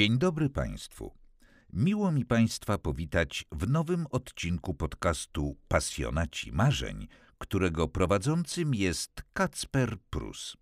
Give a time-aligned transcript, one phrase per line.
[0.00, 1.14] Dzień dobry Państwu.
[1.72, 7.08] Miło mi Państwa powitać w nowym odcinku podcastu Pasjonaci Marzeń,
[7.38, 10.56] którego prowadzącym jest Kacper Prus.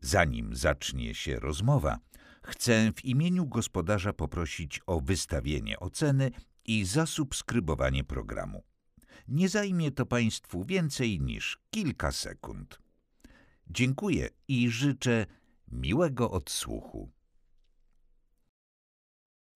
[0.00, 1.98] Zanim zacznie się rozmowa,
[2.42, 6.30] chcę w imieniu gospodarza poprosić o wystawienie oceny
[6.64, 8.62] i zasubskrybowanie programu.
[9.28, 12.78] Nie zajmie to Państwu więcej niż kilka sekund.
[13.70, 15.26] Dziękuję i życzę
[15.72, 17.21] miłego odsłuchu.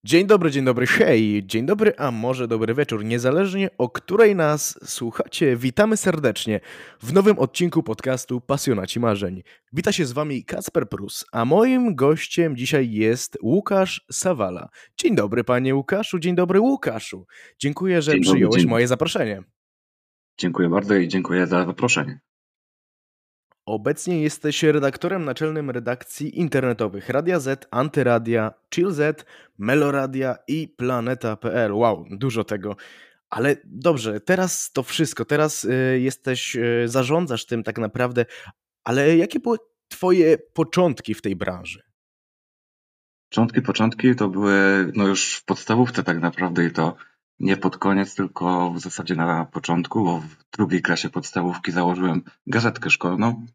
[0.07, 4.79] Dzień dobry, dzień dobry, hej, dzień dobry, a może dobry wieczór, niezależnie o której nas
[4.85, 6.61] słuchacie, witamy serdecznie
[7.01, 9.43] w nowym odcinku podcastu Pasjonaci Marzeń.
[9.73, 14.69] Wita się z wami Kacper Prus, a moim gościem dzisiaj jest Łukasz Sawala.
[14.97, 17.27] Dzień dobry panie Łukaszu, dzień dobry Łukaszu.
[17.59, 19.43] Dziękuję, że Dzień przyjąłeś moje zaproszenie.
[20.39, 22.21] Dziękuję bardzo i dziękuję za zaproszenie.
[23.67, 29.25] Obecnie jesteś redaktorem naczelnym redakcji internetowych Radia Z, Antyradia, Chill Z,
[29.59, 31.73] Meloradia i Planeta.pl.
[31.73, 32.77] Wow, dużo tego.
[33.31, 38.27] Ale dobrze, teraz to wszystko, teraz y, jesteś, y, zarządzasz tym tak naprawdę,
[38.85, 39.59] ale jakie były
[39.89, 41.83] twoje początki w tej branży?
[43.31, 46.97] Początki, początki to były no już w podstawówce tak naprawdę i to
[47.41, 52.91] nie pod koniec, tylko w zasadzie na początku, bo w drugiej klasie podstawówki założyłem gazetkę
[52.91, 53.47] szkolną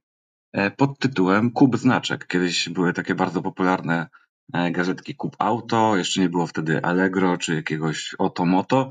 [0.54, 2.28] e, pod tytułem Kub Znaczek.
[2.28, 4.08] Kiedyś były takie bardzo popularne
[4.54, 8.90] e, gazetki Kub Auto, jeszcze nie było wtedy Allegro czy jakiegoś Otomoto.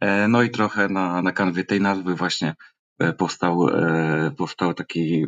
[0.00, 2.54] E, No i trochę na, na kanwie tej nazwy właśnie
[3.18, 3.66] powstał,
[4.36, 5.26] powstał taki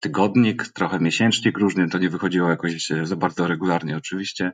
[0.00, 4.52] tygodnik, trochę miesięcznik różny, to nie wychodziło jakoś za bardzo regularnie oczywiście.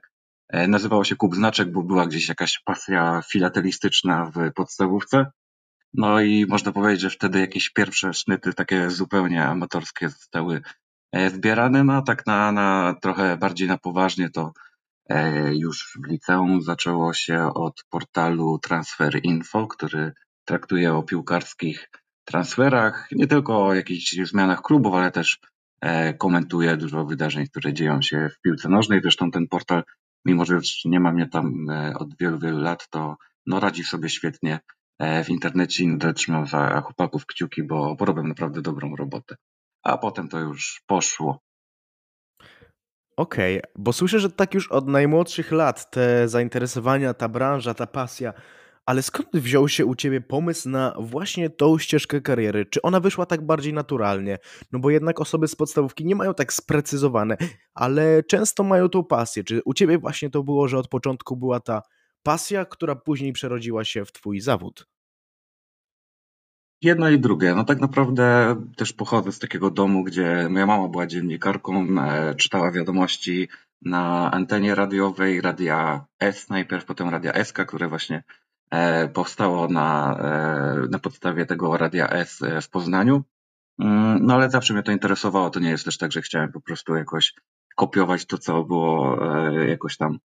[0.52, 5.26] E, Nazywało się Kub Znaczek, bo była gdzieś jakaś pasja filatelistyczna w podstawówce.
[5.94, 10.62] No i można powiedzieć, że wtedy jakieś pierwsze sznyty takie zupełnie amatorskie zostały
[11.12, 14.52] e, zbierane, no a tak na, na trochę bardziej na poważnie to
[15.08, 20.12] e, już w liceum zaczęło się od portalu Transfer Info, który
[20.44, 21.90] traktuje o piłkarskich
[22.24, 25.38] transferach, nie tylko o jakichś zmianach klubów, ale też
[26.18, 29.00] komentuje dużo wydarzeń, które dzieją się w piłce nożnej.
[29.02, 29.82] Zresztą ten portal,
[30.24, 33.16] mimo że już nie ma mnie tam e, od wielu, wielu lat, to
[33.46, 34.60] no, radzi sobie świetnie
[34.98, 39.36] e, w internecie i trzymam za chłopaków kciuki, bo, bo robią naprawdę dobrą robotę.
[39.82, 41.40] A potem to już poszło.
[43.16, 48.32] Okej, bo słyszę, że tak już od najmłodszych lat te zainteresowania, ta branża, ta pasja,
[48.90, 52.66] ale skąd wziął się u ciebie pomysł na właśnie tą ścieżkę kariery?
[52.66, 54.38] Czy ona wyszła tak bardziej naturalnie?
[54.72, 57.36] No bo jednak osoby z podstawówki nie mają tak sprecyzowane,
[57.74, 59.44] ale często mają tą pasję.
[59.44, 61.82] Czy u ciebie właśnie to było, że od początku była ta
[62.22, 64.86] pasja, która później przerodziła się w twój zawód?
[66.82, 67.54] Jedno i drugie.
[67.54, 72.72] No tak naprawdę też pochodzę z takiego domu, gdzie moja mama była dziennikarką, e, czytała
[72.72, 73.48] wiadomości
[73.82, 78.22] na antenie radiowej, Radia S najpierw, potem Radia SK, które właśnie
[79.14, 83.24] powstało na, e, na podstawie tego Radia S e, w Poznaniu.
[83.80, 85.50] Mm, No ale zawsze mnie to interesowało.
[85.50, 87.34] To nie jest też tak, że chciałem po prostu jakoś
[87.76, 90.18] kopiować to, co było e, jakoś tam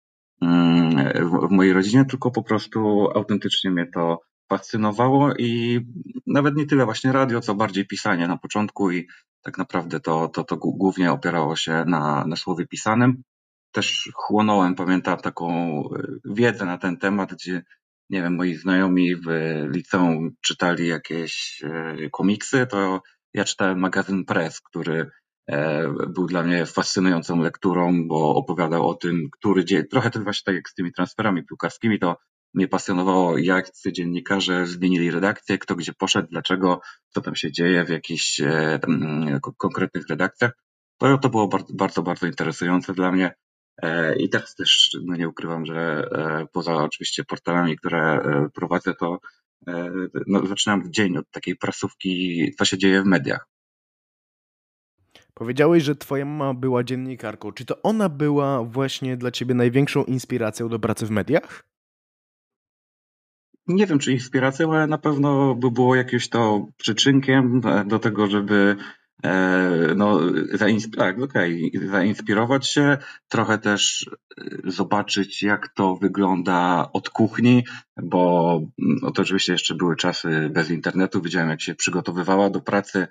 [0.43, 5.81] mm, w, mojej rodzinie, tylko po prostu autentycznie mnie to fascynowało i
[6.27, 9.09] nawet nie tyle właśnie radio, co bardziej pisanie na początku i
[9.43, 13.23] tak naprawdę to, to, to głó- głównie opierało się na, na słowie pisanym.
[13.73, 15.49] Też chłonąłem, pamiętam, taką
[15.85, 17.63] e, wiedzę na ten temat, gdzie
[18.11, 19.29] nie wiem, moi znajomi w
[19.75, 23.03] liceum czytali jakieś e, komiksy, to
[23.35, 25.11] ja czytałem magazyn Press, który
[25.51, 30.43] e, był dla mnie fascynującą lekturą, bo opowiadał o tym, który dzień, trochę też właśnie
[30.45, 32.17] tak jak z tymi transferami piłkarskimi, to
[32.55, 37.85] mnie pasjonowało, jak ci dziennikarze zmienili redakcję, kto gdzie poszedł, dlaczego, co tam się dzieje
[37.85, 38.81] w jakichś e,
[39.43, 40.53] ko- konkretnych redakcjach.
[40.99, 43.35] To, to było bardzo, bardzo, bardzo interesujące dla mnie.
[43.83, 48.95] E, I teraz też no nie ukrywam, że e, poza oczywiście portalami, które e, prowadzę,
[48.95, 49.19] to
[50.27, 53.49] no, zaczynam dzień od takiej prasówki, co się dzieje w mediach.
[55.35, 57.53] Powiedziałeś, że twoja mama była dziennikarką.
[57.53, 61.65] Czy to ona była właśnie dla ciebie największą inspiracją do pracy w mediach?
[63.67, 68.77] Nie wiem, czy inspiracją, ale na pewno by było jakimś to przyczynkiem do tego, żeby
[69.97, 70.21] no,
[70.53, 72.99] zainsp- tak, okej, zainspirować się,
[73.29, 74.11] trochę też
[74.41, 77.65] e, zobaczyć, jak to wygląda od kuchni,
[78.03, 82.61] bo mm, no, to oczywiście jeszcze były czasy bez internetu, widziałem, jak się przygotowywała do
[82.61, 83.07] pracy,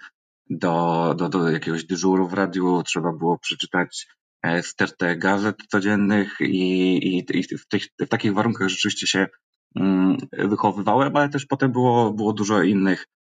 [0.50, 4.08] do, do, do jakiegoś dyżuru w radiu, trzeba było przeczytać
[4.44, 9.28] e, stertę gazet codziennych i, i, i w, tych, w takich warunkach rzeczywiście się
[9.76, 13.23] mm, wychowywałem, ale też potem było, było dużo innych e,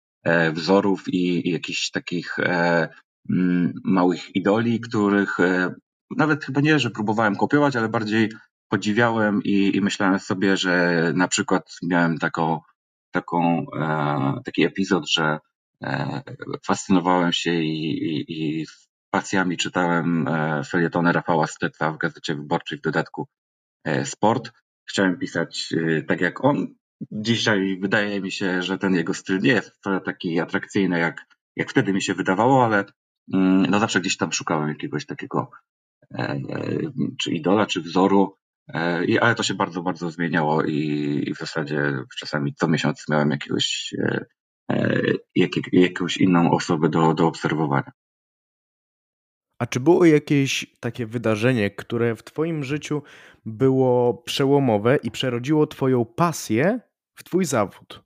[0.53, 2.89] wzorów i, jakichś takich e,
[3.31, 5.75] mm, małych idoli, których e,
[6.17, 8.33] nawet chyba nie, że próbowałem kopiować, ale bardziej
[8.69, 12.61] podziwiałem i, i myślałem sobie, że na przykład miałem taką,
[13.11, 15.39] taką, e, taki epizod, że
[15.85, 16.23] e,
[16.67, 18.67] fascynowałem się i, i, i
[19.11, 23.29] pasjami czytałem e, felietony Rafała Steca w Gazecie Wyborczej w dodatku
[23.85, 24.51] e, Sport.
[24.89, 26.75] Chciałem pisać e, tak jak on.
[27.13, 31.27] Dzisiaj wydaje mi się, że ten jego styl nie jest wcale taki atrakcyjny, jak,
[31.57, 32.85] jak wtedy mi się wydawało, ale
[33.35, 35.51] mm, no zawsze gdzieś tam szukałem jakiegoś takiego
[37.19, 38.37] czy idola, czy wzoru,
[39.21, 43.95] ale to się bardzo, bardzo zmieniało i w zasadzie czasami co miesiąc miałem jakiegoś,
[45.35, 47.93] jak, jakąś inną osobę do, do obserwowania.
[49.59, 53.03] A czy było jakieś takie wydarzenie, które w Twoim życiu
[53.47, 56.81] było przełomowe i przerodziło Twoją pasję
[57.21, 58.03] w Twój zawód?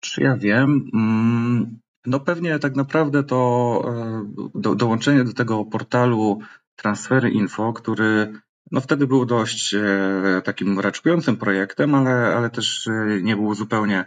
[0.00, 0.90] Czy ja wiem?
[0.94, 4.24] Mm, no pewnie tak naprawdę to e,
[4.54, 6.38] do, dołączenie do tego portalu
[6.76, 8.32] Transfery Info, który
[8.70, 14.04] no wtedy był dość e, takim raczkującym projektem, ale, ale też e, nie był zupełnie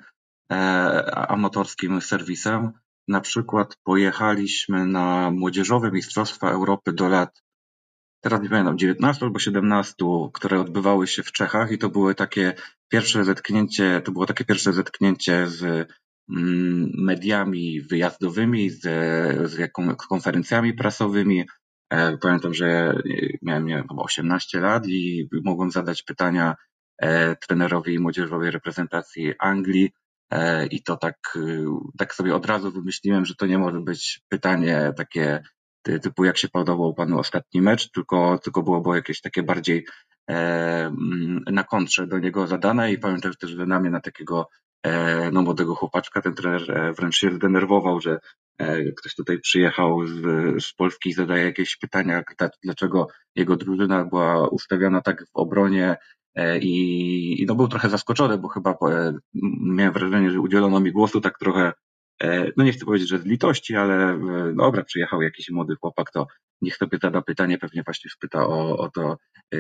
[1.14, 2.72] amatorskim serwisem.
[3.08, 7.44] Na przykład pojechaliśmy na młodzieżowe Mistrzostwa Europy do lat,
[8.30, 9.96] teraz nie pamiętam, 19 albo 17,
[10.34, 12.54] które odbywały się w Czechach i to były takie
[12.90, 15.64] pierwsze zetknięcie, to było takie pierwsze zetknięcie z
[16.30, 18.82] mm, mediami wyjazdowymi, z,
[19.52, 19.72] z
[20.10, 21.46] konferencjami prasowymi.
[21.90, 23.02] E, pamiętam, że
[23.42, 26.56] miałem nie wiem, 18 lat i mogłem zadać pytania
[27.02, 29.92] e, trenerowi młodzieżowej reprezentacji Anglii
[30.32, 31.38] E, I to tak,
[31.98, 35.44] tak sobie od razu wymyśliłem, że to nie może być pytanie takie
[36.02, 39.86] typu jak się podobał panu ostatni mecz, tylko, tylko było, było jakieś takie bardziej
[40.30, 40.34] e,
[40.86, 44.50] mm, na kontrze do niego zadane i pamiętam też, że na takiego
[44.84, 48.20] e, no, młodego chłopaczka ten trener wręcz się zdenerwował, że
[48.98, 50.14] ktoś tutaj przyjechał z,
[50.64, 52.24] z Polski i zadaje jakieś pytania,
[52.64, 55.98] dlaczego jego drużyna była ustawiona tak w obronie
[56.38, 59.14] E, I, I no był trochę zaskoczony, bo chyba e,
[59.62, 61.74] miałem wrażenie, że udzielono mi głosu tak trochę, e,
[62.58, 64.20] no nie chcę powiedzieć, że z litości, ale
[64.56, 66.28] dobra, przyjechał jakiś młody chłopak, to
[66.62, 69.18] niech sobie zada pytanie, pewnie właśnie spyta o, o to,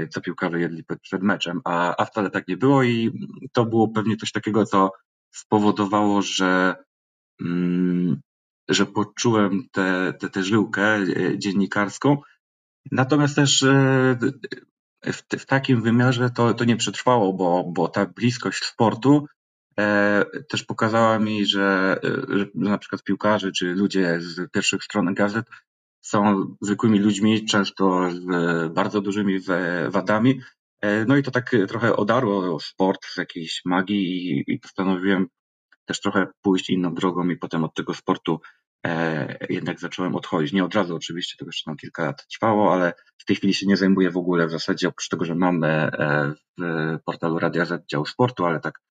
[0.09, 3.11] co piłkarze jedli przed meczem, a, a wcale tak nie było i
[3.53, 4.91] to było pewnie coś takiego, co
[5.33, 6.75] spowodowało, że,
[7.41, 8.21] mm,
[8.69, 10.99] że poczułem tę te, te żyłkę
[11.37, 12.17] dziennikarską,
[12.91, 13.65] Natomiast też
[15.05, 19.36] w, w takim wymiarze to, to nie przetrwało, bo, bo ta bliskość sportu e,
[20.49, 25.45] też pokazała mi, że, że na przykład piłkarze czy ludzie z pierwszych stron gazet
[26.01, 29.39] są zwykłymi ludźmi, często z bardzo dużymi
[29.89, 30.41] wadami.
[30.81, 35.27] E, no i to tak trochę odarło sport z jakiejś magii i, i postanowiłem
[35.85, 38.39] też trochę pójść inną drogą i potem od tego sportu
[38.87, 40.53] E, jednak zacząłem odchodzić.
[40.53, 43.67] Nie od razu oczywiście, to jeszcze tam kilka lat trwało, ale w tej chwili się
[43.67, 45.91] nie zajmuję w ogóle w zasadzie, oprócz tego, że mam e,
[46.57, 48.81] w portalu Radia Z dział sportu, ale tak e,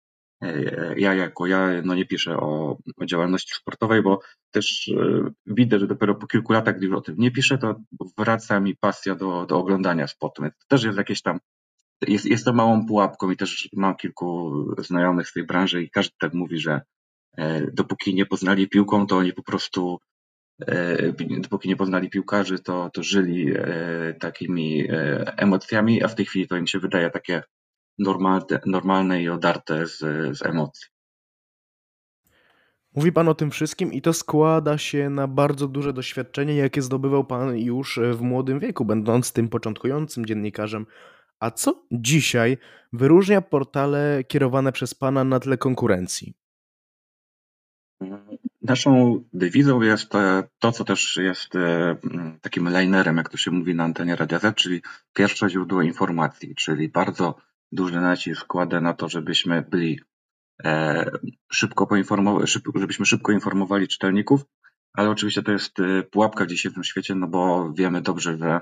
[0.97, 4.91] ja jako ja no nie piszę o, o działalności sportowej, bo też
[5.47, 7.81] widzę, że dopiero po kilku latach, gdy o tym nie piszę, to
[8.19, 10.43] wraca mi pasja do, do oglądania sportu.
[10.43, 11.39] Więc to też jest jakieś tam,
[12.09, 16.15] jest, jest to małą pułapką i też mam kilku znajomych z tej branży i każdy
[16.19, 16.81] tak mówi, że
[17.37, 19.99] E, dopóki nie poznali piłką, to oni po prostu,
[20.67, 24.89] e, dopóki nie poznali piłkarzy, to, to żyli e, takimi
[25.37, 27.43] emocjami, a w tej chwili to im się wydaje takie
[27.99, 29.99] normalne, normalne i odarte z,
[30.39, 30.87] z emocji.
[32.97, 37.25] Mówi Pan o tym wszystkim i to składa się na bardzo duże doświadczenie, jakie zdobywał
[37.25, 40.87] Pan już w młodym wieku, będąc tym początkującym dziennikarzem.
[41.41, 42.59] A co dzisiaj
[42.93, 46.35] wyróżnia portale kierowane przez Pana na tle konkurencji?
[48.63, 50.13] Naszą dewizą jest
[50.59, 51.97] to, co też jest e,
[52.41, 54.83] takim linerem, jak to się mówi na antenie Radia Z, czyli
[55.15, 57.35] pierwsze źródło informacji, czyli bardzo
[57.73, 60.01] duży nacisk kładę na to, żebyśmy byli
[60.65, 61.11] e,
[61.53, 64.45] szybko poinformowali, żebyśmy szybko informowali czytelników,
[64.93, 68.61] ale oczywiście to jest e, pułapka w dzisiejszym świecie, no bo wiemy dobrze, że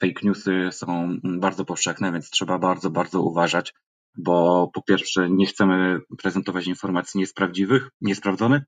[0.00, 3.72] fake newsy są bardzo powszechne, więc trzeba bardzo, bardzo uważać
[4.16, 8.62] bo po pierwsze nie chcemy prezentować informacji niesprawdziwych, niesprawdzonych,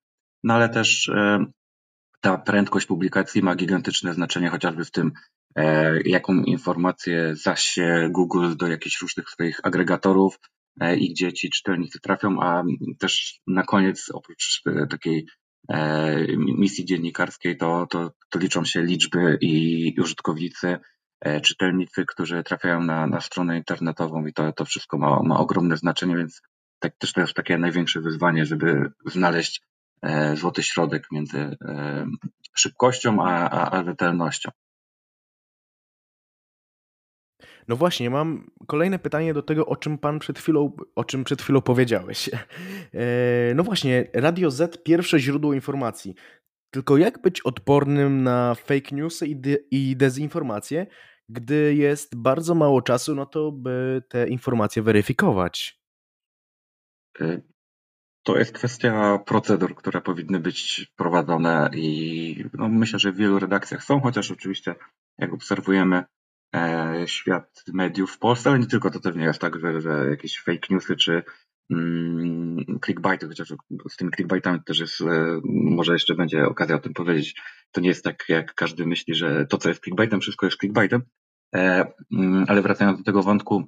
[0.45, 1.45] no ale też e,
[2.21, 5.13] ta prędkość publikacji ma gigantyczne znaczenie chociażby w tym, e,
[6.05, 10.39] jaką informację zasie Google do jakichś różnych swoich agregatorów
[10.81, 12.65] e, i gdzie ci czytelnicy trafią, a
[12.99, 15.27] też na koniec oprócz takiej
[16.37, 20.79] misji dziennikarskiej to, to, to liczą się liczby i użytkownicy,
[21.23, 25.77] E, czytelnicy, którzy trafiają na, na stronę internetową i to, to wszystko ma, ma ogromne
[25.77, 26.43] znaczenie, więc
[26.79, 29.63] tak, też to jest takie największe wyzwanie, żeby znaleźć
[30.03, 32.07] e, złoty środek między e,
[32.55, 34.51] szybkością a, a, a rzetelnością.
[37.69, 41.43] No właśnie, mam kolejne pytanie do tego, o czym pan przed chwilą, o czym przed
[41.43, 42.31] chwilą powiedziałeś.
[42.95, 46.15] E, no właśnie, Radio Z pierwsze źródło informacji.
[46.71, 50.87] Tylko jak być odpornym na fake newsy i, de i dezinformacje,
[51.29, 55.81] gdy jest bardzo mało czasu na to, by te informacje weryfikować?
[57.21, 57.41] E,
[58.23, 63.85] to jest kwestia procedur, które powinny być prowadzone i no, myślę, że w wielu redakcjach
[63.85, 64.75] są, chociaż oczywiście
[65.19, 66.05] jak obserwujemy
[67.07, 70.41] świat mediów w Polsce, ale nie tylko, to też nie jest tak, że, że jakieś
[70.41, 71.23] fake newsy czy
[71.71, 73.55] mm, clickbaity, chociaż
[73.91, 77.41] z tymi clickbaitami też jest, e, może jeszcze będzie okazja o tym powiedzieć,
[77.73, 81.03] to nie jest tak, jak każdy myśli, że to, co jest clickbaitem, wszystko jest clickbaitem,
[81.55, 83.65] e, mm, ale wracając do tego wątku,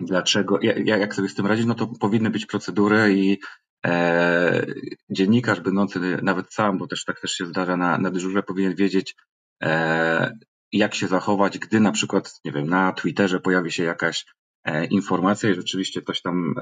[0.00, 3.38] dlaczego, jak sobie z tym radzić, no to powinny być procedury i
[3.86, 4.66] e,
[5.10, 9.16] dziennikarz będący nawet sam, bo też tak też się zdarza na, na dyżurze, powinien wiedzieć,
[9.62, 10.38] e,
[10.72, 14.26] jak się zachować, gdy na przykład, nie wiem, na Twitterze pojawi się jakaś
[14.64, 16.54] e, informacja i rzeczywiście coś tam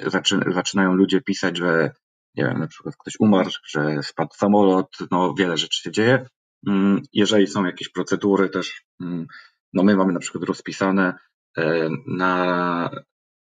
[0.00, 1.90] e, zaczy, zaczynają ludzie pisać, że
[2.34, 6.26] nie wiem, na przykład ktoś umarł, że spadł samolot, no wiele rzeczy się dzieje.
[6.66, 9.26] Mm, jeżeli są jakieś procedury też, mm,
[9.72, 11.14] no my mamy na przykład rozpisane
[11.58, 12.90] e, na,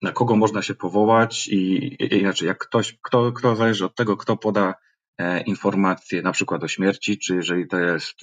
[0.01, 1.57] na kogo można się powołać i,
[2.03, 4.73] i inaczej, jak ktoś, kto, kto zależy od tego, kto poda
[5.45, 8.15] informację na przykład o śmierci, czy jeżeli to jest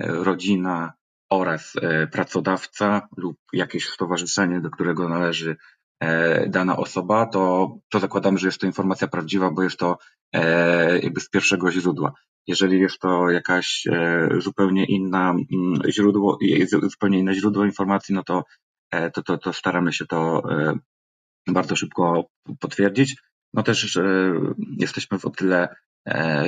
[0.00, 0.92] rodzina
[1.30, 5.56] oraz e, pracodawca lub jakieś stowarzyszenie, do którego należy
[6.00, 9.98] e, dana osoba, to, to zakładamy, że jest to informacja prawdziwa, bo jest to
[10.32, 12.12] e, jakby z pierwszego źródła.
[12.46, 13.84] Jeżeli jest to jakaś
[14.38, 16.38] zupełnie inna mm, źródło,
[16.82, 18.44] zupełnie inne źródło informacji, no to,
[19.12, 20.42] to, to, to staramy się to
[21.46, 22.24] bardzo szybko
[22.60, 23.16] potwierdzić.
[23.54, 23.98] No też
[24.78, 25.68] jesteśmy o tyle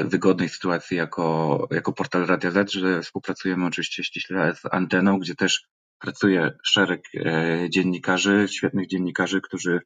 [0.04, 5.68] wygodnej sytuacji jako, jako portal Radia Z, że współpracujemy oczywiście ściśle z Anteną, gdzie też
[5.99, 9.80] pracuje szereg e, dziennikarzy, świetnych dziennikarzy, którzy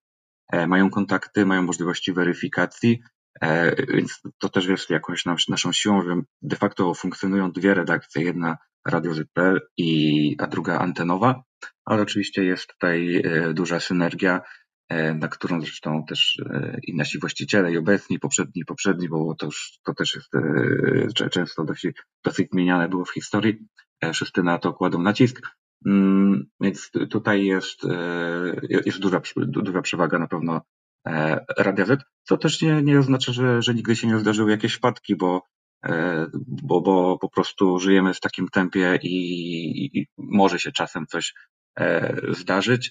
[0.53, 3.03] e, mają kontakty, mają możliwości weryfikacji,
[3.89, 8.57] więc to też jest jakąś naszą siłą, że de facto funkcjonują dwie redakcje, jedna
[8.87, 11.43] Radio Z.pl i a druga antenowa,
[11.85, 13.23] ale oczywiście jest tutaj
[13.55, 19.09] duża synergia E, na którą zresztą też e, i nasi właściciele, i obecni, poprzedni, poprzedni,
[19.09, 23.59] bo to, już, to też jest e, często dosyć, dosyć zmieniane było w historii.
[24.13, 25.41] Wszyscy na to kładą nacisk.
[25.87, 27.81] Mm, więc tutaj jest,
[28.87, 30.61] jest duża, duża przewaga na pewno
[31.59, 35.17] Radia Z, co też nie, nie oznacza, że, że nigdy się nie zdarzyły jakieś wpadki,
[35.17, 35.43] bo,
[36.47, 41.35] bo, bo po prostu żyjemy w takim tempie i, i może się czasem coś
[42.31, 42.91] zdarzyć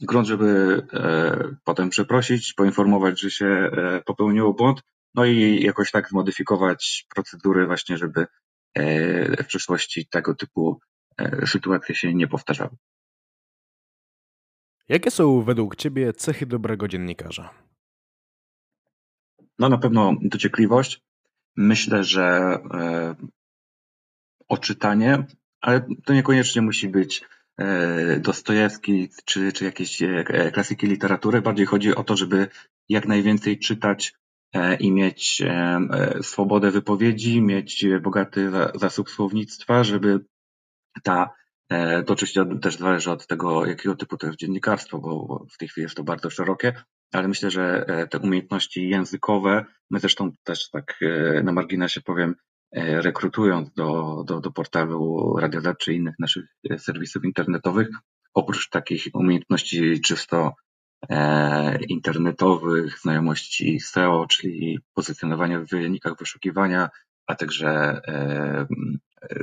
[0.00, 4.82] grunt, żeby e, potem przeprosić, poinformować, że się e, popełniło błąd,
[5.14, 8.26] no i jakoś tak zmodyfikować procedury właśnie, żeby
[8.74, 10.80] e, w przyszłości tego typu
[11.46, 12.76] sytuacje się nie powtarzały.
[14.88, 17.50] Jakie są według Ciebie cechy dobrego dziennikarza?
[19.58, 21.00] No na pewno dociekliwość.
[21.56, 22.58] Myślę, że
[24.48, 25.26] oczytanie,
[25.60, 27.45] ale to niekoniecznie musi być E,
[28.20, 31.42] Dostojewski czy, czy jakieś e, klasyki literatury.
[31.42, 32.48] Bardziej chodzi o to, żeby
[32.88, 34.14] jak najwięcej czytać
[34.52, 35.42] e, i mieć
[36.22, 40.24] swobodę wypowiedzi, mieć bogaty zasób słownictwa, żeby
[41.02, 41.30] ta,
[42.06, 45.82] to oczywiście też zależy od tego, jakiego typu to jest dziennikarstwo, bo w tej chwili
[45.82, 46.72] jest to bardzo szerokie,
[47.12, 51.00] ale myślę, że te umiejętności językowe, my zresztą też tak
[51.44, 56.78] na marginesie powiem, E, rekrutując do, do, do portalu Radio Z czy innych naszych e,
[56.78, 57.88] serwisów internetowych,
[58.34, 60.54] oprócz takich umiejętności czysto
[61.08, 66.90] e, internetowych, znajomości SEO, czyli pozycjonowania w wynikach wyszukiwania,
[67.26, 68.66] a także e,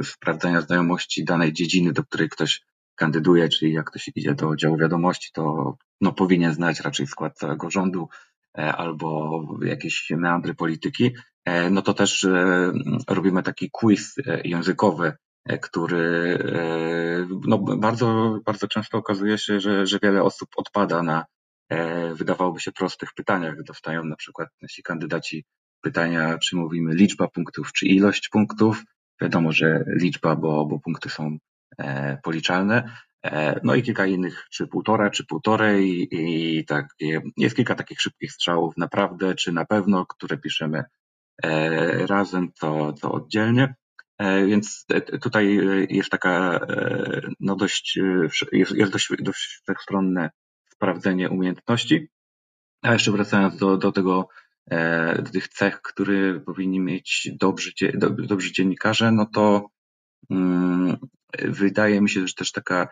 [0.03, 2.61] sprawdzania znajomości danej dziedziny, do której ktoś
[2.95, 7.69] kandyduje, czyli jak ktoś idzie do działu wiadomości, to no, powinien znać raczej skład całego
[7.69, 8.07] rządu.
[8.09, 11.11] e, albo jakieś meandry polityki.
[11.45, 12.71] E, no to też e,
[13.07, 15.13] robimy taki quiz e, językowy,
[15.61, 16.37] który
[17.47, 21.25] no bardzo, bardzo często okazuje się, że, że wiele osób odpada na
[22.15, 23.63] wydawałoby się prostych pytaniach.
[23.63, 25.45] Dostają na przykład nasi kandydaci
[25.81, 28.83] pytania, czy mówimy liczba punktów, czy ilość punktów.
[29.21, 31.37] Wiadomo, że liczba, bo, bo punkty są
[32.23, 32.97] policzalne.
[33.63, 36.87] No i kilka innych, czy półtora, czy półtorej i, i tak.
[37.37, 40.83] Jest kilka takich szybkich strzałów, naprawdę, czy na pewno, które piszemy
[41.43, 43.75] E, razem, to, to oddzielnie.
[44.17, 44.85] E, więc
[45.21, 46.59] tutaj jest taka
[47.39, 47.99] no dość,
[48.51, 50.29] jest, jest dość, dość wszechstronne
[50.69, 52.07] sprawdzenie umiejętności.
[52.81, 54.27] A jeszcze wracając do, do tego,
[54.71, 57.71] e, do tych cech, które powinni mieć dobrzy,
[58.17, 59.69] dobrzy dziennikarze, no to
[60.29, 60.97] um,
[61.39, 62.87] wydaje mi się, że też taka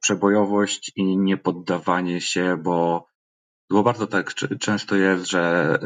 [0.00, 3.06] przebojowość i niepoddawanie się, bo,
[3.70, 5.78] bo bardzo tak często jest, że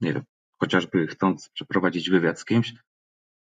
[0.00, 0.22] nie wiem,
[0.60, 2.74] chociażby chcąc przeprowadzić wywiad z kimś,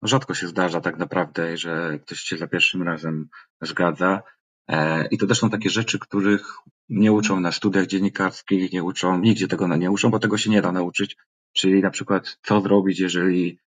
[0.02, 3.28] rzadko się zdarza tak naprawdę, że ktoś się za pierwszym razem
[3.60, 4.22] zgadza.
[4.68, 6.56] E, I to też są takie rzeczy, których
[6.88, 10.62] nie uczą na studiach dziennikarskich, nie uczą, nigdzie tego nie uczą, bo tego się nie
[10.62, 11.16] da nauczyć.
[11.52, 13.63] Czyli na przykład, co zrobić, jeżeli e,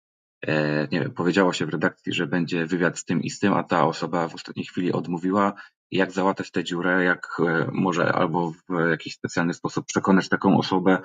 [0.91, 3.63] nie wiem, powiedziało się w redakcji, że będzie wywiad z tym i z tym, a
[3.63, 5.53] ta osoba w ostatniej chwili odmówiła,
[5.91, 10.97] jak załatać tę dziurę, jak e, może albo w jakiś specjalny sposób przekonać taką osobę,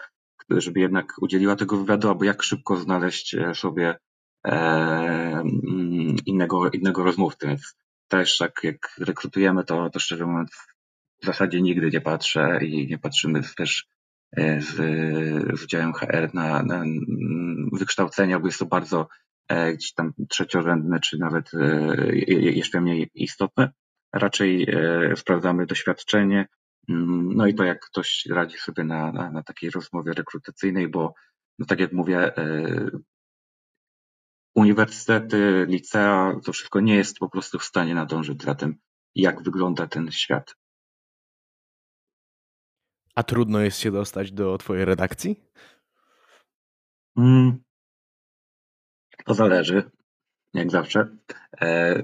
[0.50, 3.98] żeby jednak udzieliła tego wywiadu, albo jak szybko znaleźć sobie
[4.44, 7.46] mm, innego, innego rozmówcy.
[7.46, 7.76] Więc
[8.08, 10.50] też jak, jak rekrutujemy, to, to szczerze mówiąc
[11.22, 14.01] w zasadzie nigdy nie patrzę i nie patrzymy też e,
[14.36, 14.74] z,
[15.60, 16.84] z działem HR na, na
[17.72, 19.08] wykształcenie, bo jest to bardzo
[19.48, 23.72] e, gdzieś tam trzeciorzędne, czy nawet e, jeszcze mniej istotne.
[24.14, 24.66] Raczej
[25.16, 26.48] sprawdzamy doświadczenie,
[26.88, 31.14] mm, no i to, jak ktoś radzi sobie na, na, na takiej rozmowie rekrutacyjnej, bo
[31.58, 32.32] no tak jak mówię,
[34.54, 38.76] uniwersytety, licea, to wszystko nie jest po prostu w stanie nadążyć za tym,
[39.14, 40.54] jak wygląda ten świat.
[43.14, 45.40] A trudno jest się dostać do Twojej redakcji?
[47.16, 47.62] Hmm.
[49.25, 49.90] To zależy,
[50.54, 51.09] jak zawsze.
[51.61, 52.02] E,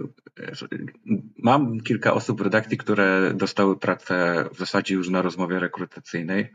[1.38, 6.52] mam kilka osób w redakcji, które dostały pracę w zasadzie już na rozmowie rekrutacyjnej.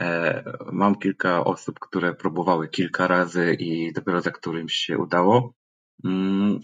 [0.00, 5.54] E, mam kilka osób, które próbowały kilka razy i dopiero za którymś się udało.
[6.04, 6.60] Mm,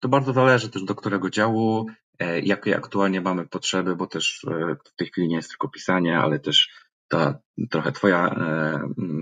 [0.00, 2.03] to bardzo zależy też do którego działu, e,
[2.42, 6.40] jakie aktualnie mamy potrzeby, bo też e, w tej chwili nie jest tylko pisanie, ale
[6.40, 6.70] też
[7.08, 7.38] ta
[7.70, 8.36] trochę twoja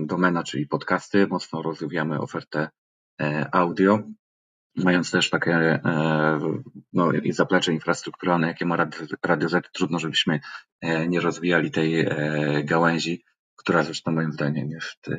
[0.05, 1.27] domena, czyli podcasty.
[1.27, 2.69] Mocno rozwijamy ofertę
[3.51, 3.99] audio,
[4.75, 5.79] mając też takie
[6.93, 8.87] no, zaplecze infrastrukturalne, jakie ma
[9.23, 10.39] Radio Z, trudno, żebyśmy
[11.07, 12.07] nie rozwijali tej
[12.63, 13.23] gałęzi
[13.63, 15.09] która zresztą moim zdaniem jest,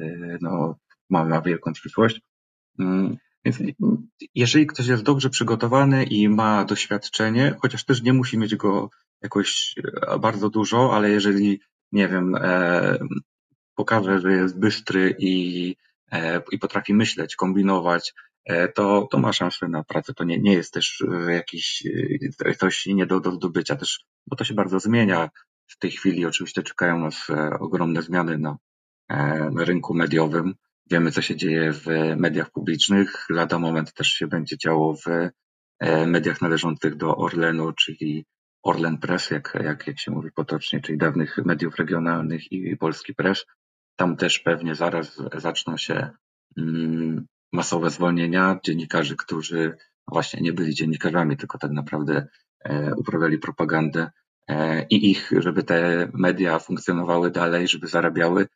[0.41, 0.77] no,
[1.11, 2.21] ma, ma wielką przyszłość.
[3.45, 3.59] Więc
[4.35, 8.91] jeżeli ktoś jest dobrze przygotowany i ma doświadczenie, chociaż też nie musi mieć go
[9.23, 9.75] jakoś
[10.07, 11.61] e, bardzo dużo, ale jeżeli,
[11.93, 12.99] nie wiem, e,
[13.75, 15.77] pokaże, że jest bystry i,
[16.13, 20.15] e, i potrafi myśleć, kombinować, e, to, to ma szansę na pracę.
[20.15, 21.83] To nie, nie jest też jakiś
[22.59, 25.31] coś nie do, do zdobycia też, bo to się bardzo zmienia.
[25.67, 28.57] W tej chwili oczywiście czekają nas e, ogromne zmiany na,
[29.09, 30.55] e, na rynku mediowym.
[30.91, 33.27] Wiemy, co się dzieje w mediach publicznych.
[33.31, 35.07] Lada moment też się będzie działo w
[35.81, 38.27] e, mediach należących do Orlenu, czyli
[38.63, 43.45] Orlen Press, jak, jak, jak się mówi potocznie, czyli dawnych mediów regionalnych i Polski Press.
[43.97, 46.11] Tam też pewnie zaraz zaczną się
[46.59, 49.77] mm, masowe zwolnienia dziennikarzy, którzy
[50.09, 52.27] właśnie nie byli dziennikarzami, tylko tak naprawdę
[52.97, 54.11] uprawiali propagandę
[54.49, 58.49] E, i ich, żeby te media funkcjonowały dalej, żeby zarabiały, e,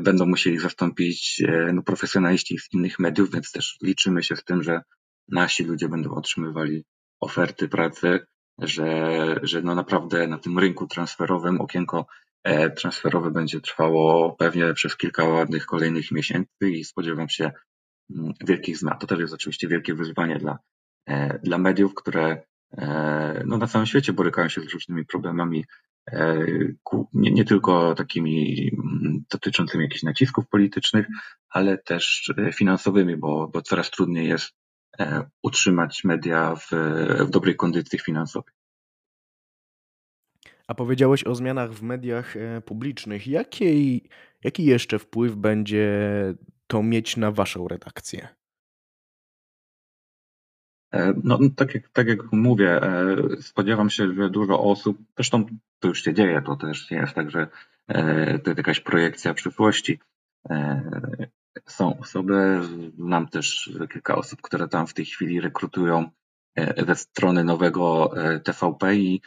[0.00, 4.62] będą musieli zastąpić e, no, profesjonaliści z innych mediów, więc też liczymy się z tym,
[4.62, 4.80] że
[5.28, 6.84] nasi ludzie będą otrzymywali
[7.20, 8.20] oferty pracy,
[8.58, 12.06] że, że no naprawdę na tym rynku transferowym okienko
[12.76, 17.50] transferowe będzie trwało pewnie przez kilka ładnych kolejnych miesięcy i spodziewam się
[18.10, 18.98] mm, wielkich zmian.
[18.98, 20.58] To też jest oczywiście wielkie wyzwanie dla,
[21.42, 25.64] dla mediów, które E, no, na całym świecie borykają się z różnymi problemami, e,
[27.14, 31.06] nie, nie tylko takimi mm, dotyczącymi jakichś nacisków politycznych,
[31.48, 34.54] ale też e, finansowymi, bo, bo coraz trudniej jest
[35.42, 36.70] utrzymać media w,
[37.20, 38.54] w dobrej kondycji finansowej.
[40.66, 43.26] A powiedziałeś o zmianach w mediach publicznych.
[43.26, 45.88] Jaki jeszcze wpływ będzie
[46.66, 48.37] to mieć na Waszą redakcję?
[50.92, 55.46] E, no, tak jak, tak jak mówię, e, spodziewam się, że dużo osób, zresztą
[55.78, 57.48] to już się dzieje, to też nie jest tak, że
[57.88, 60.00] e, to jest jakaś projekcja przyszłości.
[61.66, 62.60] Są osoby,
[62.98, 66.10] znam też kilka osób, które tam w tej chwili rekrutują
[66.86, 68.12] ze strony nowego
[68.44, 69.20] TVP i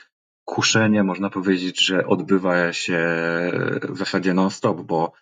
[0.45, 2.99] kuszenie, można powiedzieć, że odbywa się
[3.89, 5.13] w zasadzie non-stop, bo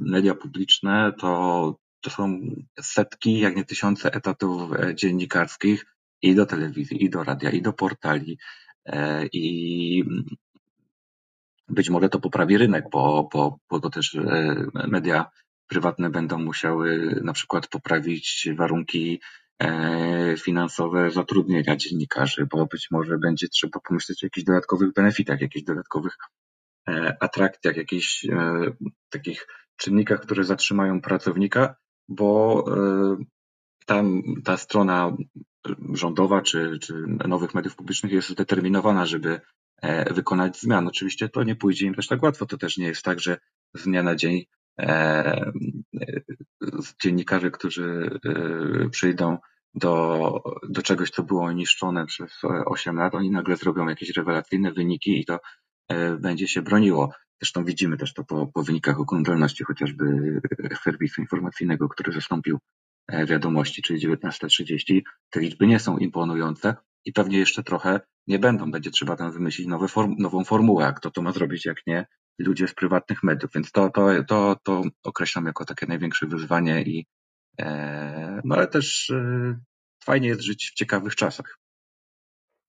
[0.00, 2.40] media publiczne to to są
[2.80, 5.86] setki, jak nie tysiące etatów e, dziennikarskich
[6.22, 8.38] i do telewizji, i do radia, i do portali.
[8.86, 10.04] E, I
[11.68, 15.30] być może to poprawi rynek, bo, bo, bo to też e, media
[15.66, 19.20] prywatne będą musiały na przykład poprawić warunki
[20.38, 26.16] finansowe zatrudnienia dziennikarzy, bo być może będzie trzeba pomyśleć o jakichś dodatkowych benefitach, jakichś dodatkowych
[27.20, 28.26] atrakcjach, jakichś
[29.10, 31.76] takich czynnikach, które zatrzymają pracownika,
[32.08, 33.24] bo e,
[33.86, 35.16] tam ta strona
[35.92, 36.94] rządowa czy, czy
[37.28, 39.40] nowych mediów publicznych jest zdeterminowana, żeby
[40.10, 40.88] wykonać zmian.
[40.88, 42.46] Oczywiście to nie pójdzie im też tak łatwo.
[42.46, 43.38] To też nie jest tak, że
[43.76, 44.44] z dnia na dzień
[47.02, 48.18] dziennikarze, którzy
[48.90, 49.38] przyjdą
[49.74, 52.32] do, do czegoś, co było niszczone przez
[52.66, 55.40] 8 lat, oni nagle zrobią jakieś rewelacyjne wyniki i to
[56.18, 57.12] będzie się broniło.
[57.42, 60.04] Zresztą widzimy też to po, po wynikach oglądalności chociażby
[60.84, 62.58] serwisu informacyjnego, który zastąpił
[63.08, 65.00] e, wiadomości, czyli 19.30.
[65.30, 66.74] Te liczby nie są imponujące
[67.04, 68.70] i pewnie jeszcze trochę nie będą.
[68.70, 72.06] Będzie trzeba tam wymyślić nowe form, nową formułę, a kto to ma zrobić, jak nie
[72.38, 73.50] ludzie z prywatnych mediów.
[73.54, 77.06] Więc to, to, to, to określam jako takie największe wyzwanie i
[77.60, 79.58] e, no ale też e,
[80.04, 81.58] fajnie jest żyć w ciekawych czasach.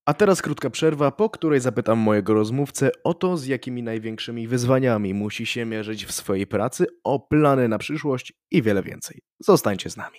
[0.06, 5.14] A teraz krótka przerwa, po której zapytam mojego rozmówcę o to, z jakimi największymi wyzwaniami
[5.14, 9.20] musi się mierzyć w swojej pracy, o plany na przyszłość i wiele więcej.
[9.40, 10.18] Zostańcie z nami.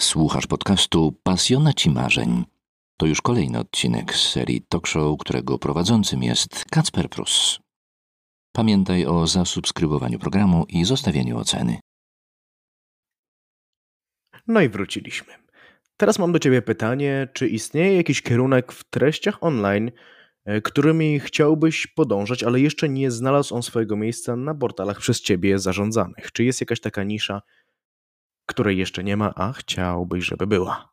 [0.00, 2.44] Słuchasz podcastu Pasjonaci Marzeń.
[2.96, 7.60] To już kolejny odcinek z serii talk show, którego prowadzącym jest Kacper Prus.
[8.52, 11.78] Pamiętaj o zasubskrybowaniu programu i zostawieniu oceny.
[14.46, 15.34] No i wróciliśmy.
[16.00, 19.90] Teraz mam do Ciebie pytanie, czy istnieje jakiś kierunek w treściach online,
[20.44, 25.58] e, którymi chciałbyś podążać, ale jeszcze nie znalazł on swojego miejsca na portalach przez Ciebie
[25.58, 26.32] zarządzanych?
[26.32, 27.42] Czy jest jakaś taka nisza,
[28.46, 30.92] której jeszcze nie ma, a chciałbyś, żeby była?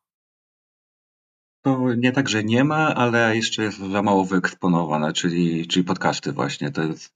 [1.62, 6.32] To nie tak, że nie ma, ale jeszcze jest za mało wyeksponowane, czyli, czyli podcasty
[6.32, 6.72] właśnie.
[6.72, 7.14] To jest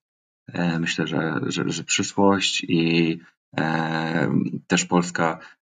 [0.53, 3.19] e, myślę, że, że, że przyszłość i
[4.67, 5.60] też Polska e,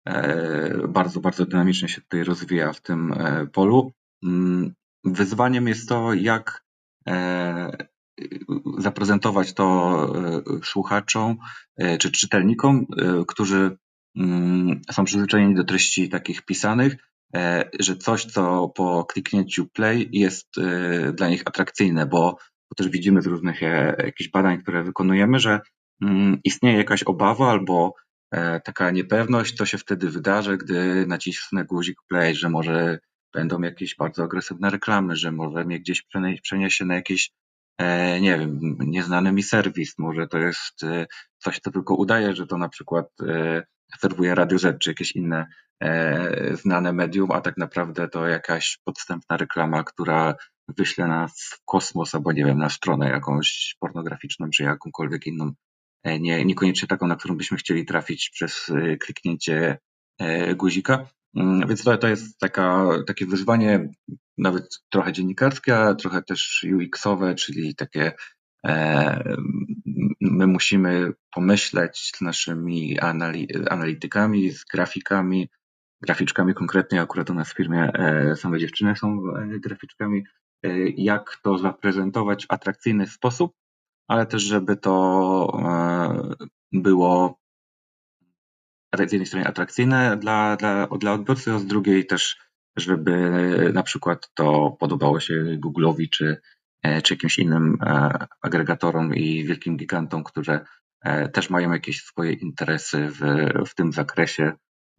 [0.87, 3.91] bardzo, bardzo dynamicznie się tutaj rozwija w tym e, polu.
[4.23, 6.63] Mm, wyzwaniem jest to, jak
[7.07, 7.87] e,
[8.77, 9.67] zaprezentować to
[10.63, 11.37] słuchaczom
[11.99, 12.85] czy czytelnikom,
[13.27, 13.77] którzy
[14.17, 16.95] mm, są przyzwyczajeni do treści takich pisanych,
[17.79, 20.47] że coś, co po kliknięciu play jest
[21.13, 22.37] dla nich atrakcyjne, bo,
[22.75, 23.61] też widzimy z różnych
[23.97, 25.59] jakichś badań, które wykonujemy, że
[26.01, 28.06] Mm, istnieje jakaś obawa albo e,
[28.63, 32.99] taka niepewność, co się wtedy wydarzy, gdy nacisnę guzik play, że może
[33.33, 36.03] będą jakieś bardzo agresywne reklamy, że może mnie gdzieś
[36.41, 37.31] przeniesie na jakiś,
[37.77, 41.05] e, nie wiem, nieznany mi serwis, może to jest e,
[41.37, 43.07] coś, co tylko udaje, że to na przykład
[43.99, 45.47] serwuje Radio Z czy jakieś inne
[46.53, 50.35] znane medium, a tak naprawdę to jakaś podstępna reklama, która
[50.77, 55.45] wyśle nas w kosmos albo nie wiem, na stronę jakąś pornograficzną czy jakąkolwiek inną.
[55.45, 55.66] E,
[56.05, 59.77] nie, niekoniecznie taką, na którą byśmy chcieli trafić przez e, kliknięcie
[60.19, 61.07] e, guzika.
[61.35, 63.89] Mm, więc to, to jest taka, takie wyzwanie
[64.37, 68.11] nawet trochę dziennikarskie, a trochę też UX-owe, czyli takie
[70.21, 72.99] my musimy pomyśleć z naszymi
[73.69, 75.49] analitykami, z grafikami,
[76.01, 77.91] graficzkami konkretnie, akurat u nas w firmie
[78.35, 79.21] same dziewczyny są
[79.59, 80.23] graficzkami,
[80.97, 83.53] jak to zaprezentować w atrakcyjny sposób,
[84.07, 87.39] ale też, żeby to e, było
[88.97, 92.37] z jednej strony atrakcyjne dla, dla, dla odbiorcy, a z drugiej też,
[92.77, 96.41] żeby na przykład to podobało się Google'owi czy,
[96.83, 100.65] e, czy jakimś innym e, agregatorom i wielkim gigantom, które
[101.33, 103.21] też mają jakieś swoje interesy w,
[103.69, 104.53] w tym zakresie,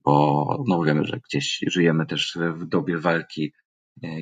[0.05, 3.53] bo no wiemy, że gdzieś żyjemy też w dobie walki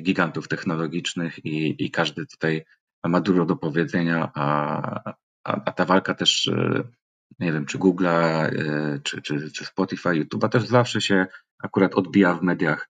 [0.01, 2.65] gigantów technologicznych i, i każdy tutaj
[3.03, 6.83] ma dużo do powiedzenia, a, a, a ta walka też, e,
[7.39, 11.27] nie wiem, czy Google'a, e, czy, czy, czy Spotify, YouTube'a też zawsze się
[11.63, 12.89] akurat odbija w mediach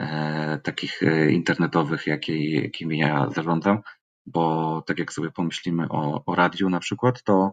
[0.00, 3.82] e, takich e, internetowych, jakie, jakimi ja zarządzam,
[4.26, 7.52] bo tak jak sobie pomyślimy o, o radiu na przykład, to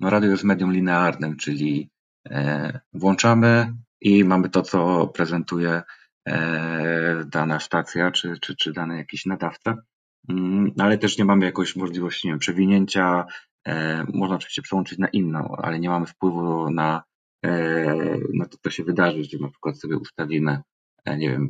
[0.00, 1.90] no radio jest medium linearnym, czyli
[2.30, 5.82] e, włączamy i mamy to, co prezentuje
[6.28, 9.76] e, dana stacja, czy, czy, czy dany jakiś nadawca.
[10.28, 13.26] Mm, ale też nie mamy jakoś możliwości, nie wiem, przewinięcia.
[13.66, 17.02] E, można oczywiście przełączyć na inną, ale nie mamy wpływu na,
[17.44, 17.94] e,
[18.34, 20.62] na to, co się wydarzy, że na przykład sobie ustawimy,
[21.04, 21.48] e, nie wiem,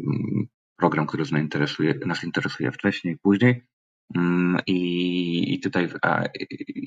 [0.76, 3.64] program, który nas interesuje, nas interesuje wcześniej, później.
[4.14, 5.88] Mm, I, I tutaj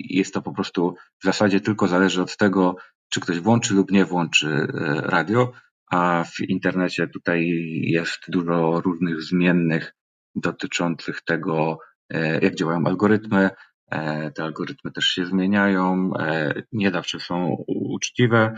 [0.10, 2.76] jest to po prostu w zasadzie tylko zależy od tego,
[3.10, 4.68] czy ktoś włączy lub nie włączy
[5.04, 5.52] radio,
[5.92, 7.48] a w internecie tutaj
[7.84, 9.94] jest dużo różnych zmiennych,
[10.36, 11.78] dotyczących tego,
[12.10, 13.50] e, jak działają algorytmy.
[13.92, 18.54] E, te algorytmy też się zmieniają, e, nie zawsze są uczciwe.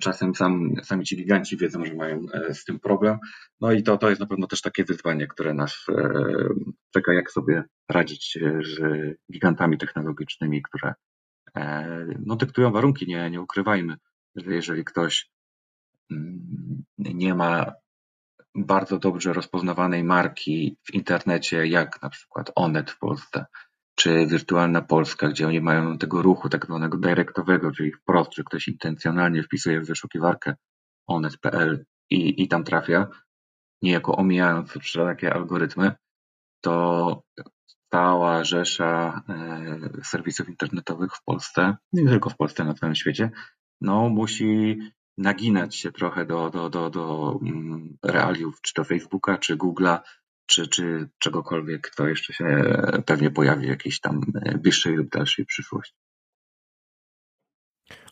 [0.00, 3.18] Czasem sam, sami ci giganci wiedzą, że mają z tym problem.
[3.60, 5.86] No i to, to jest na pewno też takie wyzwanie, które nas
[6.94, 8.80] czeka, jak sobie radzić z
[9.32, 10.94] gigantami technologicznymi, które
[12.26, 13.96] no, dyktują warunki, nie, nie ukrywajmy,
[14.36, 15.30] że jeżeli ktoś
[16.10, 17.72] mm, nie ma
[18.54, 23.46] bardzo dobrze rozpoznawanej marki w internecie, jak na przykład Onet w Polsce,
[23.94, 28.68] czy Wirtualna Polska, gdzie oni mają tego ruchu tak zwanego direktowego, czyli wprost, że ktoś
[28.68, 30.54] intencjonalnie wpisuje w wyszukiwarkę
[31.06, 33.08] onet.pl i, i tam trafia,
[33.82, 35.92] niejako omijając wszelakie algorytmy,
[36.60, 37.22] to
[37.90, 43.30] cała rzesza e, serwisów internetowych w Polsce, nie tylko w Polsce, na całym świecie,
[43.80, 44.78] no musi
[45.18, 49.98] naginać się trochę do, do, do, do mm, realiów, czy to Facebooka, czy Google'a,
[50.46, 52.44] czy, czy czegokolwiek, to jeszcze się
[53.06, 55.94] pewnie pojawi w jakiejś tam e, bliższej lub dalszej przyszłości.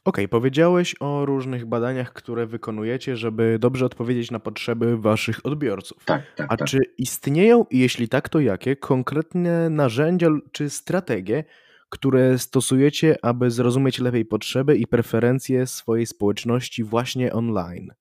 [0.05, 6.05] OK, powiedziałeś o różnych badaniach, które wykonujecie, żeby dobrze odpowiedzieć na potrzeby waszych odbiorców.
[6.05, 6.47] Tak, tak.
[6.53, 6.69] A tak.
[6.69, 11.45] czy istnieją, i jeśli tak, to jakie konkretne narzędzia czy strategie,
[11.89, 17.93] które stosujecie, aby zrozumieć lepiej potrzeby i preferencje swojej społeczności właśnie online?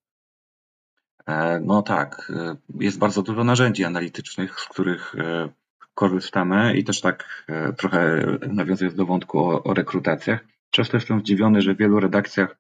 [1.28, 5.50] E, no tak, e, jest bardzo dużo narzędzi analitycznych, z których e,
[5.94, 7.46] korzystamy i też tak
[7.78, 10.40] trochę nawiązując do wątku o, o rekrutacjach.
[10.70, 12.58] Często jestem zdziwiony, że w wielu redakcjach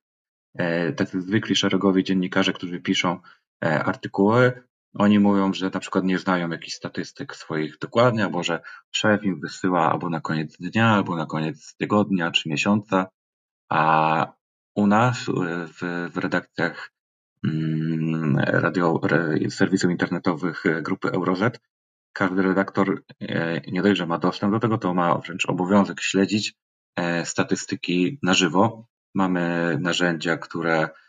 [0.95, 3.19] tacy zwykli szeregowi dziennikarze, którzy piszą
[3.61, 4.51] artykuły,
[4.95, 9.39] oni mówią, że na przykład nie znają jakichś statystyk swoich dokładnie, albo że szef im
[9.39, 13.07] wysyła albo na koniec dnia, albo na koniec tygodnia czy miesiąca,
[13.69, 14.33] a
[14.75, 16.91] u nas w, w redakcjach
[17.43, 19.01] mm, radio,
[19.49, 21.39] serwisów internetowych e, grupy Euroz,
[22.13, 26.53] każdy redaktor e, nie dość, że ma dostęp do tego, to ma wręcz obowiązek śledzić
[26.95, 28.87] e, statystyki na żywo.
[29.13, 31.04] Mamy narzędzia, które E,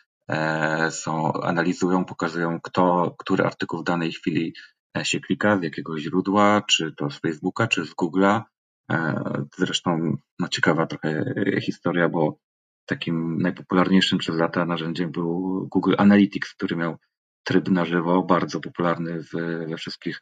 [0.90, 4.54] są, analizują, pokazują, kto, który artykuł w danej chwili
[4.98, 8.42] e, się klika, z jakiego źródła, czy to z Facebooka, czy z Google'a.
[8.90, 9.22] E,
[9.58, 12.38] zresztą no, ciekawa trochę historia, bo
[12.86, 16.96] takim najpopularniejszym przez lata narzędziem był Google Analytics, który miał
[17.44, 19.30] tryb na żywo, bardzo popularny w,
[19.68, 20.20] we wszystkich